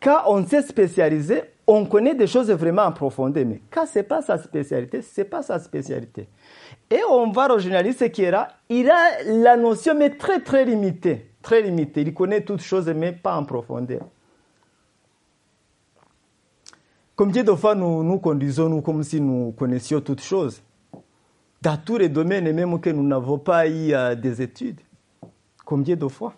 [0.00, 3.44] Quand on s'est spécialisé, on connaît des choses vraiment en profondeur.
[3.44, 6.28] Mais quand ce n'est pas sa spécialité, ce n'est pas sa spécialité.
[6.90, 10.64] Et on va au journaliste qui est là, il a la notion, mais très très
[10.64, 11.30] limitée.
[11.42, 12.02] Très limitée.
[12.02, 14.02] Il connaît toutes choses, mais pas en profondeur.
[17.18, 20.62] Combien de fois nous nous conduisons nous comme si nous connaissions toutes choses
[21.60, 24.78] Dans tous les domaines, même que nous n'avons pas eu euh, des études.
[25.64, 26.34] Combien de fois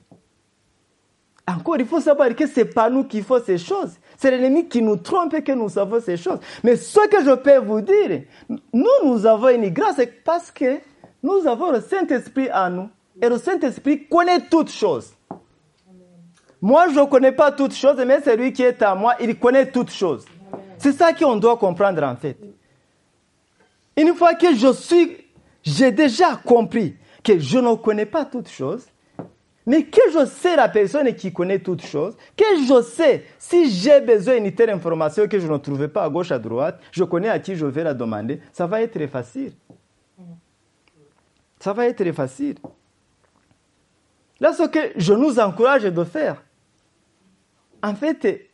[1.46, 3.92] Encore, il faut savoir que ce n'est pas nous qui faisons ces choses.
[4.16, 6.38] C'est l'ennemi qui nous trompe et que nous savons ces choses.
[6.64, 10.78] Mais ce que je peux vous dire, nous, nous avons une grâce parce que
[11.22, 12.88] nous avons le Saint-Esprit en nous.
[13.20, 15.12] Et le Saint-Esprit connaît toutes choses.
[16.62, 19.70] Moi, je ne connais pas toutes choses, mais celui qui est à moi, il connaît
[19.70, 20.24] toutes choses.
[20.80, 22.38] C'est ça qu'on doit comprendre en fait.
[23.98, 25.18] Une fois que je suis,
[25.62, 28.86] j'ai déjà compris que je ne connais pas toutes choses,
[29.66, 34.00] mais que je sais la personne qui connaît toutes choses, que je sais si j'ai
[34.00, 37.28] besoin d'une telle information que je ne trouvais pas à gauche, à droite, je connais
[37.28, 39.52] à qui je vais la demander, ça va être facile.
[41.58, 42.56] Ça va être facile.
[44.40, 46.42] Là, ce que je nous encourage de faire,
[47.82, 48.49] en fait,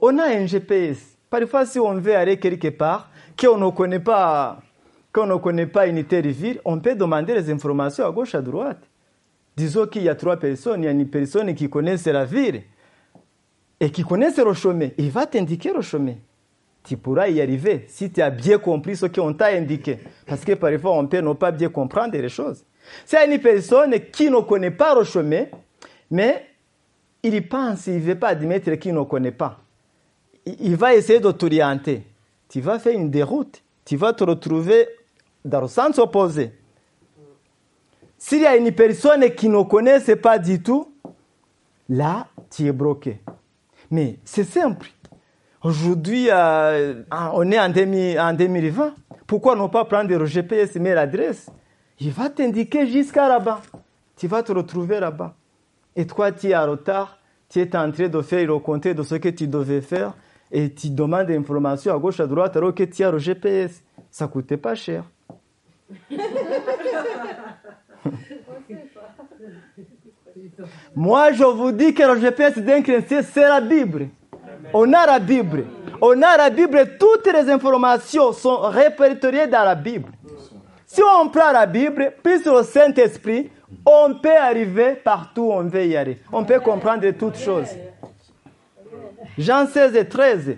[0.00, 1.16] on a un GPS.
[1.28, 4.60] Parfois, si on veut aller quelque part, qu'on ne connaît pas,
[5.12, 8.42] qu'on ne connaît pas une telle ville, on peut demander les informations à gauche, à
[8.42, 8.82] droite.
[9.56, 12.62] Disons qu'il y a trois personnes, il y a une personne qui connaît la ville
[13.80, 14.88] et qui connaît le chemin.
[14.96, 16.14] Il va t'indiquer le chemin.
[16.84, 19.98] Tu pourras y arriver si tu as bien compris ce qu'on t'a indiqué.
[20.26, 22.64] Parce que parfois, on peut ne pas bien comprendre les choses.
[23.04, 25.44] C'est une personne qui ne connaît pas le chemin,
[26.10, 26.46] mais
[27.22, 29.61] il pense, il ne veut pas admettre qu'il ne connaît pas.
[30.46, 32.04] Il va essayer de t'orienter.
[32.48, 33.62] Tu vas faire une déroute.
[33.84, 34.88] Tu vas te retrouver
[35.44, 36.52] dans le sens opposé.
[38.18, 40.92] S'il y a une personne qui ne connaît pas du tout,
[41.88, 43.20] là, tu es bloqué.
[43.90, 44.88] Mais c'est simple.
[45.62, 48.94] Aujourd'hui, euh, on est en, 2020.
[49.26, 51.48] Pourquoi ne pas prendre le GPS, mais l'adresse?
[52.00, 53.62] Il va t'indiquer jusqu'à là-bas.
[54.16, 55.34] Tu vas te retrouver là-bas.
[55.94, 59.02] Et toi, tu es en retard, tu es en train de faire le compte de
[59.02, 60.14] ce que tu devais faire
[60.52, 63.82] et tu demandes des informations à gauche, à droite, alors que tu as le GPS.
[64.10, 65.04] Ça ne coûtait pas cher.
[70.94, 74.08] Moi, je vous dis que le GPS d'un chrétien, c'est la Bible.
[74.74, 75.64] On a la Bible.
[76.02, 76.98] On a la Bible.
[76.98, 80.12] Toutes les informations sont répertoriées dans la Bible.
[80.86, 83.50] Si on prend la Bible, plus le Saint-Esprit,
[83.86, 86.18] on peut arriver partout où on veut y aller.
[86.30, 87.70] On peut comprendre toutes choses.
[89.38, 90.56] Jean 16 et 13.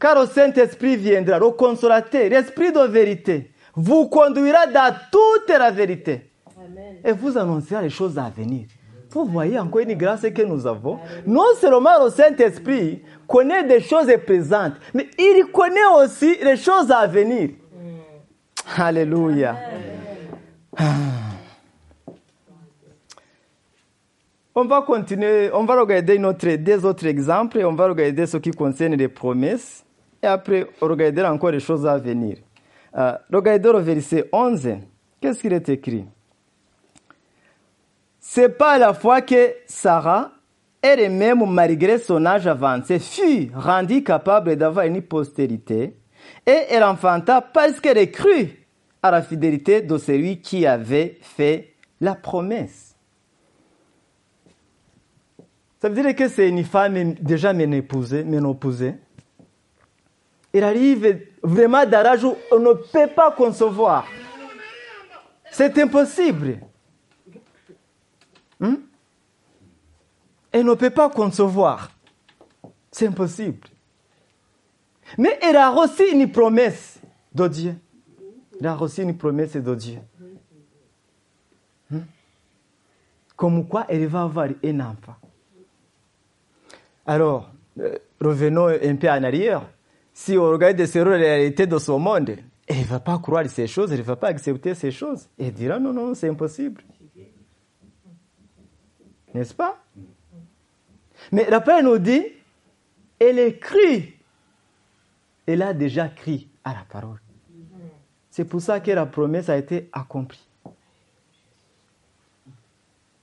[0.00, 6.30] Car le Saint-Esprit viendra, le consolateur, l'Esprit de vérité, vous conduira dans toute la vérité.
[7.04, 8.66] Et vous annoncera les choses à venir.
[9.10, 10.98] Vous voyez encore une grâce que nous avons.
[11.26, 17.06] Non seulement le Saint-Esprit connaît des choses présentes, mais il connaît aussi les choses à
[17.06, 17.50] venir.
[18.76, 19.56] Alléluia.
[24.60, 26.18] On va continuer, on va regarder
[26.58, 29.84] des autres exemples, on va regarder ce qui concerne les promesses,
[30.20, 32.38] et après, on regarder encore les choses à venir.
[32.96, 34.68] Euh, regardez le verset 11.
[35.20, 36.06] Qu'est-ce qu'il est écrit?
[38.18, 40.32] C'est pas la fois que Sarah,
[40.82, 45.94] elle-même, malgré son âge avancé, fut rendue capable d'avoir une postérité,
[46.44, 48.66] et elle enfanta parce qu'elle est crue
[49.04, 52.87] à la fidélité de celui qui avait fait la promesse.
[55.80, 58.94] Ça veut dire que c'est une femme déjà ménopausée, ménopausée.
[60.52, 64.06] Elle arrive vraiment d'un âge où on ne peut pas concevoir.
[65.52, 66.58] C'est impossible.
[68.58, 68.76] Hmm?
[70.50, 71.90] Elle ne peut pas concevoir.
[72.90, 73.68] C'est impossible.
[75.16, 76.98] Mais elle a reçu une promesse
[77.32, 77.74] de Dieu.
[78.58, 80.00] Elle a reçu une promesse de Dieu.
[81.88, 82.00] Hmm?
[83.36, 85.14] Comme quoi elle va avoir un enfant.
[87.08, 89.62] Alors, euh, revenons un peu en arrière.
[90.12, 93.66] Si on regarde sur la réalité de ce monde, elle ne va pas croire ces
[93.66, 95.26] choses, elle ne va pas accepter ces choses.
[95.38, 96.82] Elle dira non, non, c'est impossible.
[99.32, 99.82] N'est-ce pas?
[101.32, 102.26] Mais la Père nous dit,
[103.18, 104.12] elle écrit.
[105.46, 107.20] Elle a déjà crié à la parole.
[108.30, 110.46] C'est pour ça que la promesse a été accomplie.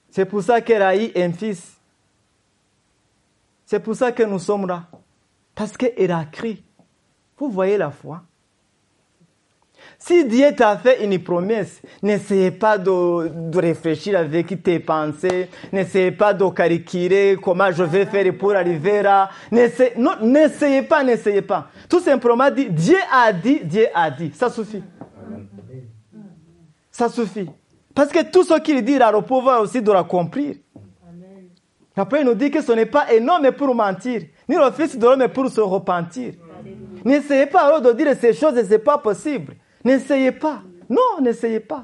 [0.10, 1.75] C'est pour ça qu'elle a eu un fils.
[3.65, 4.84] C'est pour ça que nous sommes là.
[5.56, 6.63] Parce qu'elle a crié.
[7.38, 8.21] Vous voyez la foi.
[9.97, 16.34] Si Dieu t'a fait une promesse, n'essayez pas de, réfléchir avec tes pensées, n'essayez pas
[16.34, 19.30] de calculer comment je vais faire pour arriver là.
[19.51, 21.69] N'essayez pas, n'essayez pas.
[21.89, 24.32] Tout simplement, dit, Dieu a dit, Dieu a dit.
[24.34, 24.84] Ça suffit.
[26.91, 27.49] Ça suffit.
[27.93, 30.56] Parce que tout ce qu'il dit, a le pouvoir aussi de l'accomplir.
[31.97, 35.05] Après, il nous dit que ce n'est pas énorme pour mentir, ni le Fils de
[35.05, 36.34] l'homme pour se repentir.
[37.05, 39.55] N'essayez pas alors de dire ces choses et ce n'est pas possible.
[39.84, 40.62] N'essayez pas.
[40.89, 41.84] Non, n'essayez pas.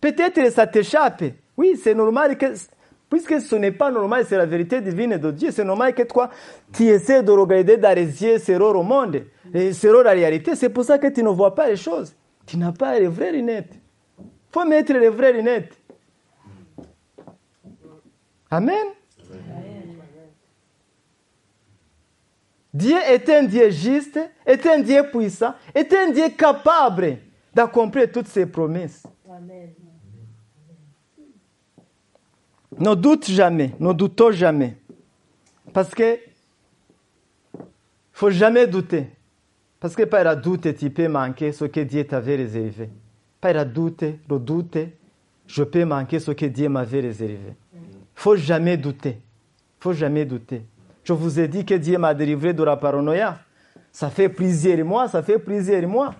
[0.00, 1.24] Peut-être que ça t'échappe.
[1.56, 2.46] Oui, c'est normal que,
[3.08, 6.30] puisque ce n'est pas normal, c'est la vérité divine de Dieu, c'est normal que toi,
[6.72, 10.54] tu essaies de regarder dans les yeux c'est au monde, c'est la réalité.
[10.54, 12.14] C'est pour ça que tu ne vois pas les choses.
[12.46, 13.74] Tu n'as pas les vraies lunettes.
[14.18, 15.76] Il faut mettre les vraies lunettes.
[18.50, 18.86] Amen.
[22.72, 27.18] Dieu est un Dieu juste, est un Dieu puissant, est un Dieu capable
[27.52, 29.02] d'accomplir toutes ses promesses.
[29.28, 29.70] Amen.
[32.78, 34.76] Ne doute jamais, ne doutons jamais.
[35.72, 36.18] Parce que
[38.12, 39.08] faut jamais douter.
[39.80, 42.90] Parce que par la doute, tu peux manquer ce que Dieu t'avait réservé.
[43.40, 44.76] pas le doute, le doute,
[45.46, 47.54] je peux manquer ce que Dieu m'avait réservé.
[48.14, 49.18] faut jamais douter.
[49.80, 50.62] faut jamais douter.
[51.10, 53.40] Je vous ai dit que Dieu m'a délivré de la paranoïa.
[53.90, 56.14] Ça fait plusieurs mois, ça fait plusieurs mois.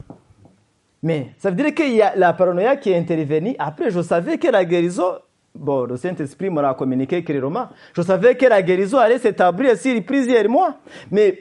[1.01, 3.55] Mais ça veut dire qu'il y a la paranoïa qui est intervenue.
[3.57, 5.13] Après, je savais que la guérison,
[5.55, 7.69] bon, le Saint-Esprit m'a communiqué clairement.
[7.95, 10.75] Je savais que la guérison allait s'établir sur plusieurs mois.
[11.09, 11.39] Mais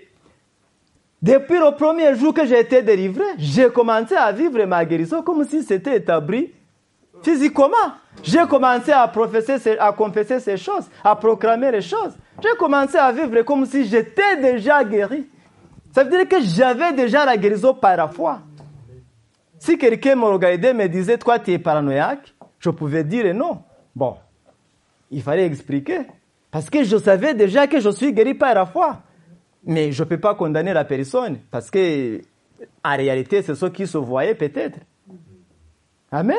[1.19, 5.43] depuis le premier jour que j'ai été délivré, j'ai commencé à vivre ma guérison comme
[5.43, 6.51] si c'était établi
[7.23, 7.67] physiquement.
[8.23, 12.17] J'ai commencé à, professer, à confesser ces choses, à proclamer les choses.
[12.41, 15.27] J'ai commencé à vivre comme si j'étais déjà guéri.
[15.91, 18.39] Ça veut dire que j'avais déjà la guérison par la foi.
[19.57, 23.63] Si quelqu'un me regardait et me disait, toi, tu es paranoïaque, je pouvais dire non.
[23.95, 24.15] Bon,
[25.11, 26.01] il fallait expliquer.
[26.51, 29.01] Parce que je savais déjà que je suis guéri par la foi.
[29.65, 31.39] Mais je ne peux pas condamner la personne.
[31.51, 32.21] Parce que,
[32.83, 34.79] en réalité, c'est ce qui se voyait peut-être.
[36.11, 36.37] Amen.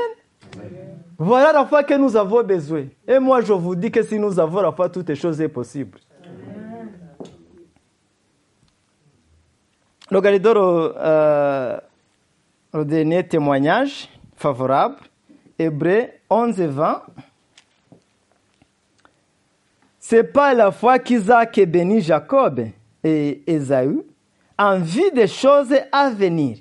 [1.19, 2.87] Voilà la foi que nous avons besoin.
[3.07, 5.49] Et moi, je vous dis que si nous avons la foi, toutes les choses sont
[5.49, 5.99] possibles.
[10.11, 11.79] Regardons euh,
[12.75, 14.97] le dernier témoignage favorable,
[15.59, 17.03] Hébreu 11 et 20.
[20.01, 22.61] C'est pas la foi qu'Isaac bénit Jacob
[23.05, 24.03] et Esaü
[24.59, 26.59] en vue des choses à venir.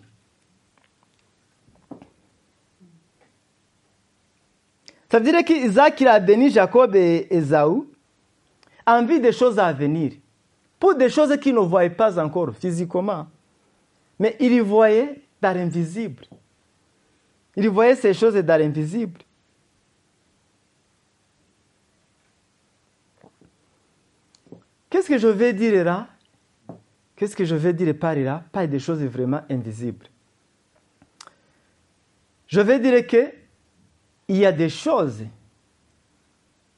[5.12, 7.82] Ça veut dire qu'Isaac a béni Jacob et Esaü
[8.86, 10.14] en vue des choses à venir.
[10.80, 13.28] Pour des choses qu'il ne voyait pas encore physiquement.
[14.20, 16.26] Mais il y voyait dans l'invisible.
[17.56, 19.20] Il voyait ces choses dans l'invisible.
[24.90, 26.08] Qu'est-ce que je vais dire là?
[27.16, 28.44] Qu'est-ce que je vais dire par là?
[28.52, 30.08] Pas des choses vraiment invisibles.
[32.48, 33.39] Je vais dire que
[34.30, 35.26] il y a des choses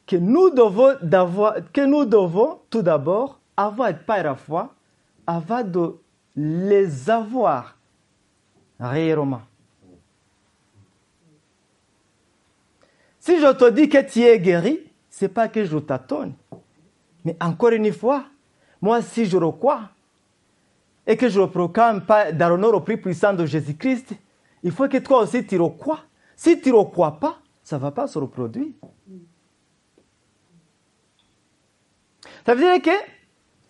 [0.08, 4.74] que nous devons, tout d'abord avoir par la foi
[5.28, 5.96] avant de
[6.36, 7.76] les avoir
[8.80, 9.42] réellement.
[13.20, 14.80] Si je te dis que tu es guéri,
[15.10, 16.32] ce n'est pas que je t'attends.
[17.24, 18.24] Mais encore une fois,
[18.82, 19.90] moi, si je le crois
[21.06, 24.14] et que je le proclame dans l'honneur au plus puissant de Jésus-Christ,
[24.64, 26.00] il faut que toi aussi tu le crois.
[26.42, 28.74] Si tu ne crois pas, ça ne va pas se reproduire.
[32.44, 33.00] Ça veut dire que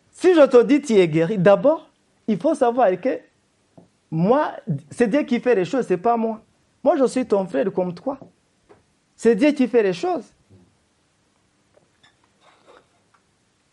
[0.10, 1.90] si je te dis tu es guéri, d'abord,
[2.30, 3.20] il faut savoir que
[4.10, 4.54] moi,
[4.90, 6.40] c'est Dieu qui fait les choses, ce n'est pas moi.
[6.82, 8.18] Moi, je suis ton frère comme toi.
[9.18, 10.32] C'est Dieu qui fait les choses.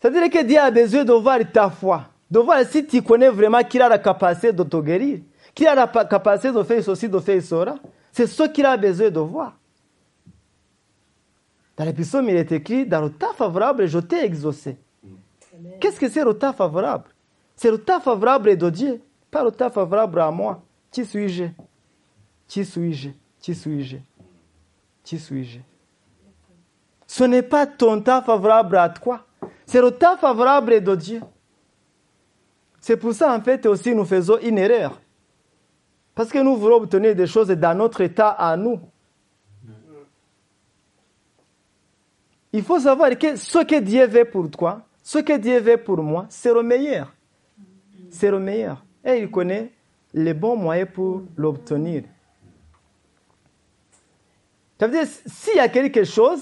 [0.01, 3.01] Ça veut dire que Dieu a besoin de voir ta foi, de voir si tu
[3.01, 5.21] connais vraiment qu'il a la capacité de te guérir,
[5.55, 7.77] qu'il a la capacité de faire ceci, de faire cela.
[8.19, 9.57] C'est ce qu'il a besoin de voir.
[11.77, 14.77] Dans l'épisode, il est écrit, dans le temps favorable, je t'ai exaucé.
[15.79, 17.05] Qu'est-ce que c'est le temps favorable?
[17.55, 19.01] C'est le temps favorable de Dieu,
[19.31, 20.61] pas le temps favorable à moi.
[20.91, 21.45] Qui suis-je?
[22.45, 23.11] Qui suis-je?
[23.39, 23.97] Qui suis-je?
[25.01, 25.59] Qui suis-je?
[27.07, 29.25] Ce n'est pas ton temps favorable à toi.
[29.65, 31.21] C'est le temps favorable de Dieu.
[32.81, 34.99] C'est pour ça, en fait, aussi, nous faisons une erreur.
[36.19, 38.77] Parce que nous voulons obtenir des choses dans notre état à nous.
[42.51, 46.03] Il faut savoir que ce que Dieu veut pour toi, ce que Dieu veut pour
[46.03, 47.13] moi, c'est le meilleur.
[48.09, 48.83] C'est le meilleur.
[49.05, 49.71] Et il connaît
[50.13, 52.03] les bons moyens pour l'obtenir.
[54.77, 56.41] Ça veut dire, s'il y a quelque chose,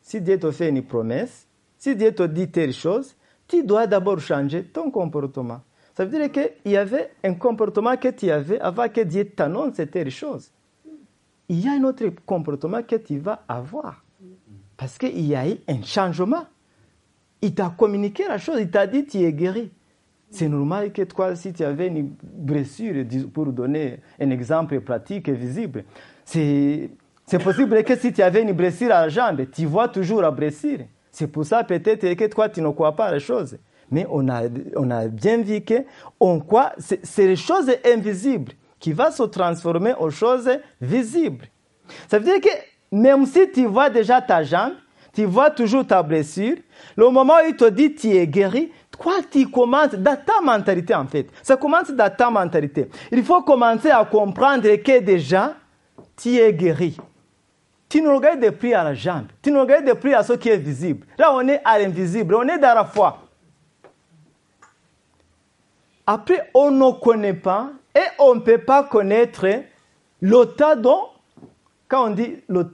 [0.00, 3.16] si Dieu te fait une promesse, si Dieu te dit telle chose,
[3.48, 5.60] tu dois d'abord changer ton comportement.
[5.94, 9.80] Ça veut dire qu'il y avait un comportement que tu avais avant que Dieu t'annonce
[9.90, 10.50] telle chose.
[11.48, 14.02] Il y a un autre comportement que tu vas avoir.
[14.76, 16.44] Parce qu'il y a eu un changement.
[17.42, 19.70] Il t'a communiqué la chose, il t'a dit tu es guéri.
[20.30, 25.32] C'est normal que toi, si tu avais une blessure, pour donner un exemple pratique et
[25.32, 25.84] visible,
[26.24, 26.88] c'est
[27.44, 30.78] possible que si tu avais une blessure à la jambe, tu vois toujours la blessure.
[31.10, 33.58] C'est pour ça peut-être que toi, tu ne crois pas à la chose.
[33.92, 34.42] Mais on a,
[34.74, 35.84] on a bien vu que
[36.18, 41.46] on croit, c'est les choses invisibles qui vont se transformer en choses visibles.
[42.08, 42.48] Ça veut dire que
[42.90, 44.72] même si tu vois déjà ta jambe,
[45.12, 46.56] tu vois toujours ta blessure,
[46.96, 50.94] le moment où il te dit tu es guéri, toi tu commences dans ta mentalité
[50.94, 51.28] en fait.
[51.42, 52.88] Ça commence dans ta mentalité.
[53.10, 55.54] Il faut commencer à comprendre que déjà
[56.16, 56.96] tu es guéri.
[57.88, 60.56] Tu ne regardes plus à la jambe, tu ne regardes plus à ce qui est
[60.56, 61.06] visible.
[61.18, 63.21] Là on est à l'invisible, on est dans la foi.
[66.06, 69.46] Après, on ne connaît pas et on ne peut pas connaître
[70.20, 71.04] l'état dont
[71.88, 72.66] quand on dit le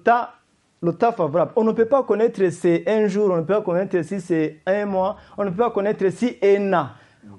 [0.80, 3.54] le temps favorable, on ne peut pas connaître si c'est un jour, on ne peut
[3.54, 6.88] pas connaître si c'est un mois, on ne peut pas connaître si un an.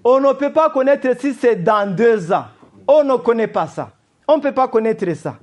[0.03, 2.45] On ne peut pas connaître si c'est dans deux ans.
[2.87, 3.91] On ne connaît pas ça.
[4.27, 5.37] On ne peut pas connaître ça.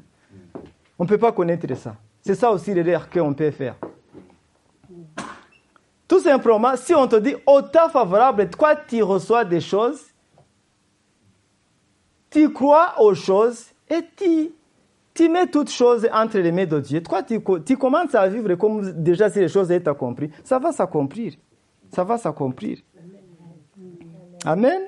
[0.98, 1.94] On ne peut pas connaître ça.
[2.20, 3.76] C'est ça aussi l'erreur qu'on peut faire.
[6.06, 10.00] Tout simplement, si on te dit au temps favorable, toi tu reçois des choses,
[12.36, 14.50] tu crois aux choses et tu,
[15.14, 17.02] tu mets toutes choses entre les mains de Dieu.
[17.02, 20.30] Toi, tu, tu commences à vivre comme déjà si les choses étaient accomplies.
[20.44, 21.32] Ça va s'accomplir.
[21.94, 22.80] Ça va s'accomplir.
[24.44, 24.82] Amen.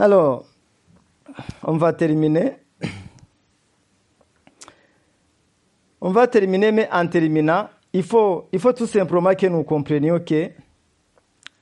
[0.00, 0.46] Alors,
[1.62, 2.54] on va terminer.
[6.00, 10.18] On va terminer, mais en terminant, il faut, il faut tout simplement que nous comprenions
[10.18, 10.50] que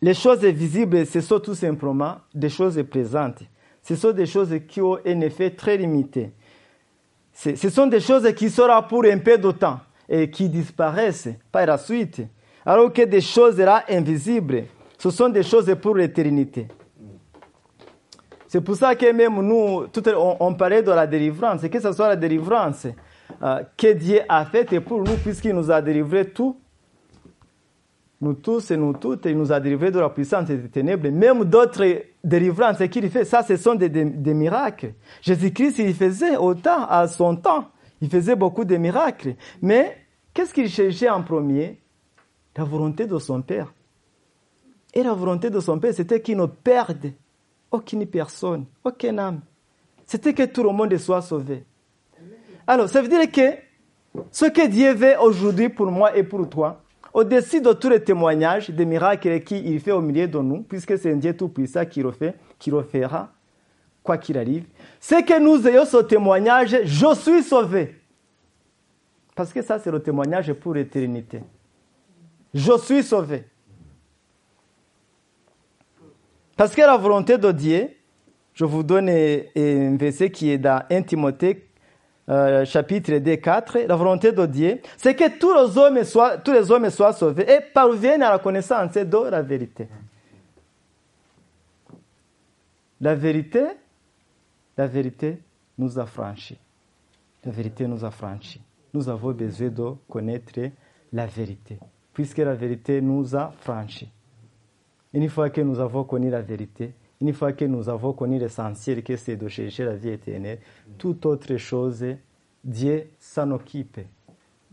[0.03, 3.43] les choses visibles, ce sont tout simplement des choses présentes.
[3.83, 6.33] Ce sont des choses qui ont un effet très limité.
[7.33, 11.67] Ce sont des choses qui seront pour un peu de temps et qui disparaissent par
[11.67, 12.23] la suite.
[12.65, 14.65] Alors que des choses invisibles,
[14.99, 16.67] ce sont des choses pour l'éternité.
[18.49, 19.87] C'est pour ça que même nous,
[20.41, 22.87] on, parlait de la délivrance, que ce soit la délivrance
[23.43, 26.57] euh, que Dieu a faite pour nous, puisqu'il nous a délivré tout
[28.21, 31.09] nous tous et nous toutes, il nous a délivrés de la puissance des ténèbres.
[31.09, 34.93] Même d'autres délivrances qu'il fait, ça, ce sont des, des, miracles.
[35.23, 37.68] Jésus-Christ, il faisait autant à son temps.
[38.03, 39.37] Il faisait beaucoup de miracles.
[39.62, 39.97] Mais
[40.35, 41.81] qu'est-ce qu'il cherchait en premier?
[42.57, 43.73] La volonté de son Père.
[44.93, 47.12] Et la volonté de son Père, c'était qu'il ne perde
[47.71, 49.41] aucune personne, aucune âme.
[50.05, 51.64] C'était que tout le monde soit sauvé.
[52.66, 53.57] Alors, ça veut dire que
[54.31, 56.83] ce que Dieu veut aujourd'hui pour moi et pour toi,
[57.13, 61.13] au-dessus de tous les témoignages des miracles qu'il fait au milieu de nous, puisque c'est
[61.13, 63.33] un Dieu tout-puissant qui le fait, qui le fera,
[64.03, 64.65] quoi qu'il arrive,
[64.99, 67.97] c'est que nous ayons ce témoignage, je suis sauvé.
[69.35, 71.41] Parce que ça, c'est le témoignage pour l'éternité.
[72.53, 73.45] Je suis sauvé.
[76.57, 77.89] Parce que la volonté de Dieu,
[78.53, 81.70] je vous donne un verset qui est dans 1 Timothée
[82.31, 86.53] euh, chapitre 2, 4, la volonté de Dieu, c'est que tous les, hommes soient, tous
[86.53, 89.89] les hommes soient sauvés et parviennent à la connaissance de la vérité.
[93.01, 93.64] La vérité,
[94.76, 95.39] la vérité
[95.76, 96.59] nous a franchis.
[97.45, 98.61] La vérité nous a franchis.
[98.95, 100.61] Nous avons besoin de connaître
[101.12, 101.78] la vérité,
[102.12, 104.11] puisque la vérité nous a franchis.
[105.12, 109.03] Une fois que nous avons connu la vérité, une fois que nous avons connu l'essentiel,
[109.03, 110.59] que c'est de chercher la vie éternelle,
[110.97, 112.05] toute autre chose,
[112.64, 114.01] Dieu s'en occupe.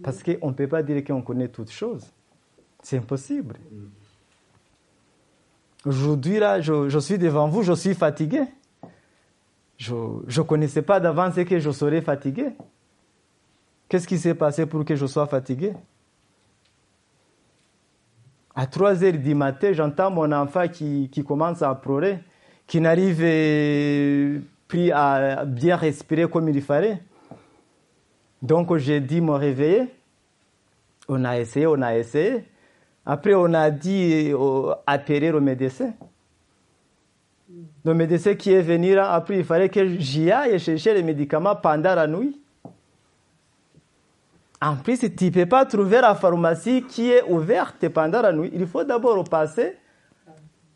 [0.01, 2.05] Parce qu'on ne peut pas dire qu'on connaît toutes choses.
[2.81, 3.55] C'est impossible.
[5.85, 8.43] Aujourd'hui, là, je, suis devant vous, je suis fatigué.
[9.77, 12.49] Je ne connaissais pas d'avance que je serais fatigué.
[13.89, 15.73] Qu'est-ce qui s'est passé pour que je sois fatigué?
[18.55, 22.19] À 3 heures du matin, j'entends mon enfant qui, qui commence à pleurer
[22.67, 27.01] qui n'arrive plus à bien respirer comme il fallait.
[28.41, 29.87] Donc j'ai dit me réveiller.
[31.07, 32.43] On a essayé, on a essayé.
[33.05, 34.33] Après, on a dit
[34.85, 35.93] appeler le médecin.
[37.85, 41.95] Le médecin qui est venu après, il fallait que j'y aille chercher les médicaments pendant
[41.95, 42.37] la nuit.
[44.61, 48.49] En plus, tu ne peux pas trouver la pharmacie qui est ouverte pendant la nuit.
[48.53, 49.77] Il faut d'abord passer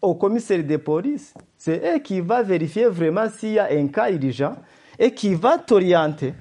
[0.02, 1.34] au commissaire de police.
[1.58, 4.56] C'est eux qui va vérifier vraiment s'il y a un cas urgent
[4.98, 6.34] et qui va t'orienter.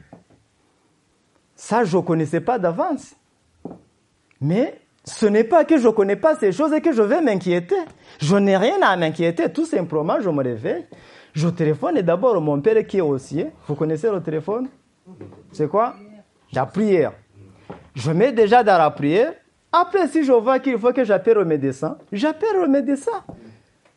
[1.55, 3.15] Ça, je ne connaissais pas d'avance.
[4.41, 7.21] Mais ce n'est pas que je ne connais pas ces choses et que je vais
[7.21, 7.77] m'inquiéter.
[8.19, 9.53] Je n'ai rien à m'inquiéter.
[9.53, 10.87] Tout simplement, je me réveille.
[11.33, 13.45] Je téléphone d'abord mon père qui est aussi.
[13.67, 14.69] Vous connaissez le téléphone?
[15.53, 15.95] C'est quoi?
[16.53, 17.13] La prière.
[17.95, 19.35] Je mets déjà dans la prière.
[19.73, 23.23] Après, si je vois qu'il faut que j'appelle le médecin, j'appelle le médecin.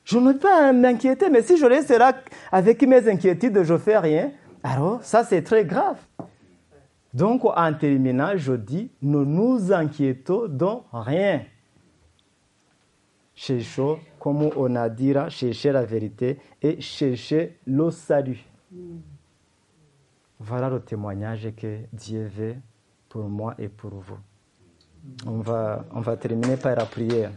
[0.03, 2.13] Je ne vais pas m'inquiéter, mais si je laisse là
[2.51, 4.31] avec mes inquiétudes, je fais rien,
[4.61, 5.97] alors ça c'est très grave.
[7.13, 11.43] Donc en terminant, je dis, ne nous inquiétons de rien.
[13.35, 18.43] Cherchons, comme on a dit là, chercher la vérité et chercher le salut.
[20.39, 22.55] Voilà le témoignage que Dieu veut
[23.07, 24.17] pour moi et pour vous.
[25.25, 27.31] On va, on va terminer par la prière.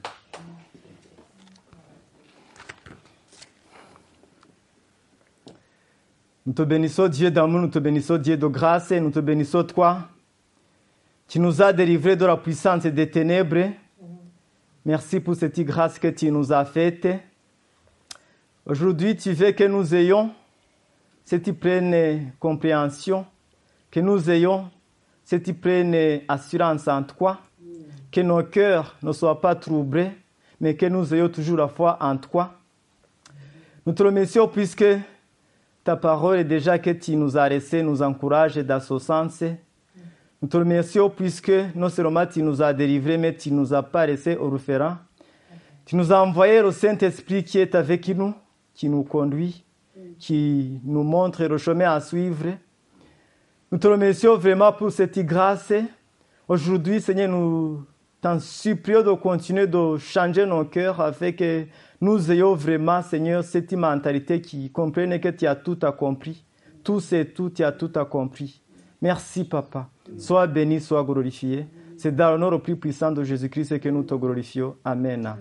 [6.47, 10.09] Nous te bénissons, Dieu d'amour, nous te bénissons, Dieu de grâce, nous te bénissons, toi,
[11.27, 13.73] qui nous as délivrés de la puissance des ténèbres.
[14.85, 17.09] Merci pour cette grâce que tu nous as faite.
[18.65, 20.31] Aujourd'hui, tu veux que nous ayons
[21.25, 23.27] cette pleine compréhension
[23.91, 24.71] que nous ayons
[25.25, 27.41] cette pleine assurance en toi,
[28.13, 30.11] que nos cœurs ne soient pas troublés,
[30.61, 32.55] mais que nous ayons toujours la foi en toi.
[33.85, 34.85] Nous te remercions puisque
[35.87, 39.45] ta parole déjà que tu nous as laissé, nous encourage dans ce sens.
[40.43, 44.05] Nous te remercions puisque non seulement tu nous as délivrés, mais tu nous as pas
[44.05, 44.97] laissé au référent.
[45.85, 48.35] Tu nous as envoyé le Saint-Esprit qui est avec nous,
[48.75, 49.65] qui nous conduit,
[50.19, 52.47] qui nous montre le chemin à suivre.
[53.71, 55.73] Nous te remercions vraiment pour cette grâce.
[56.49, 57.85] Aujourd'hui, Seigneur, nous
[58.21, 61.65] t'en supplions de continuer de changer nos cœurs afin que
[62.01, 66.45] nous ayons vraiment, Seigneur, cette mentalité qui comprenne que tu as tout accompli.
[66.85, 68.61] Tout c'est tout, tu as tout accompli.
[69.01, 69.89] Merci, Papa.
[70.19, 71.67] Sois béni, sois glorifié.
[71.97, 74.77] C'est dans nom le plus puissant de Jésus-Christ que nous te glorifions.
[74.85, 75.37] Amen.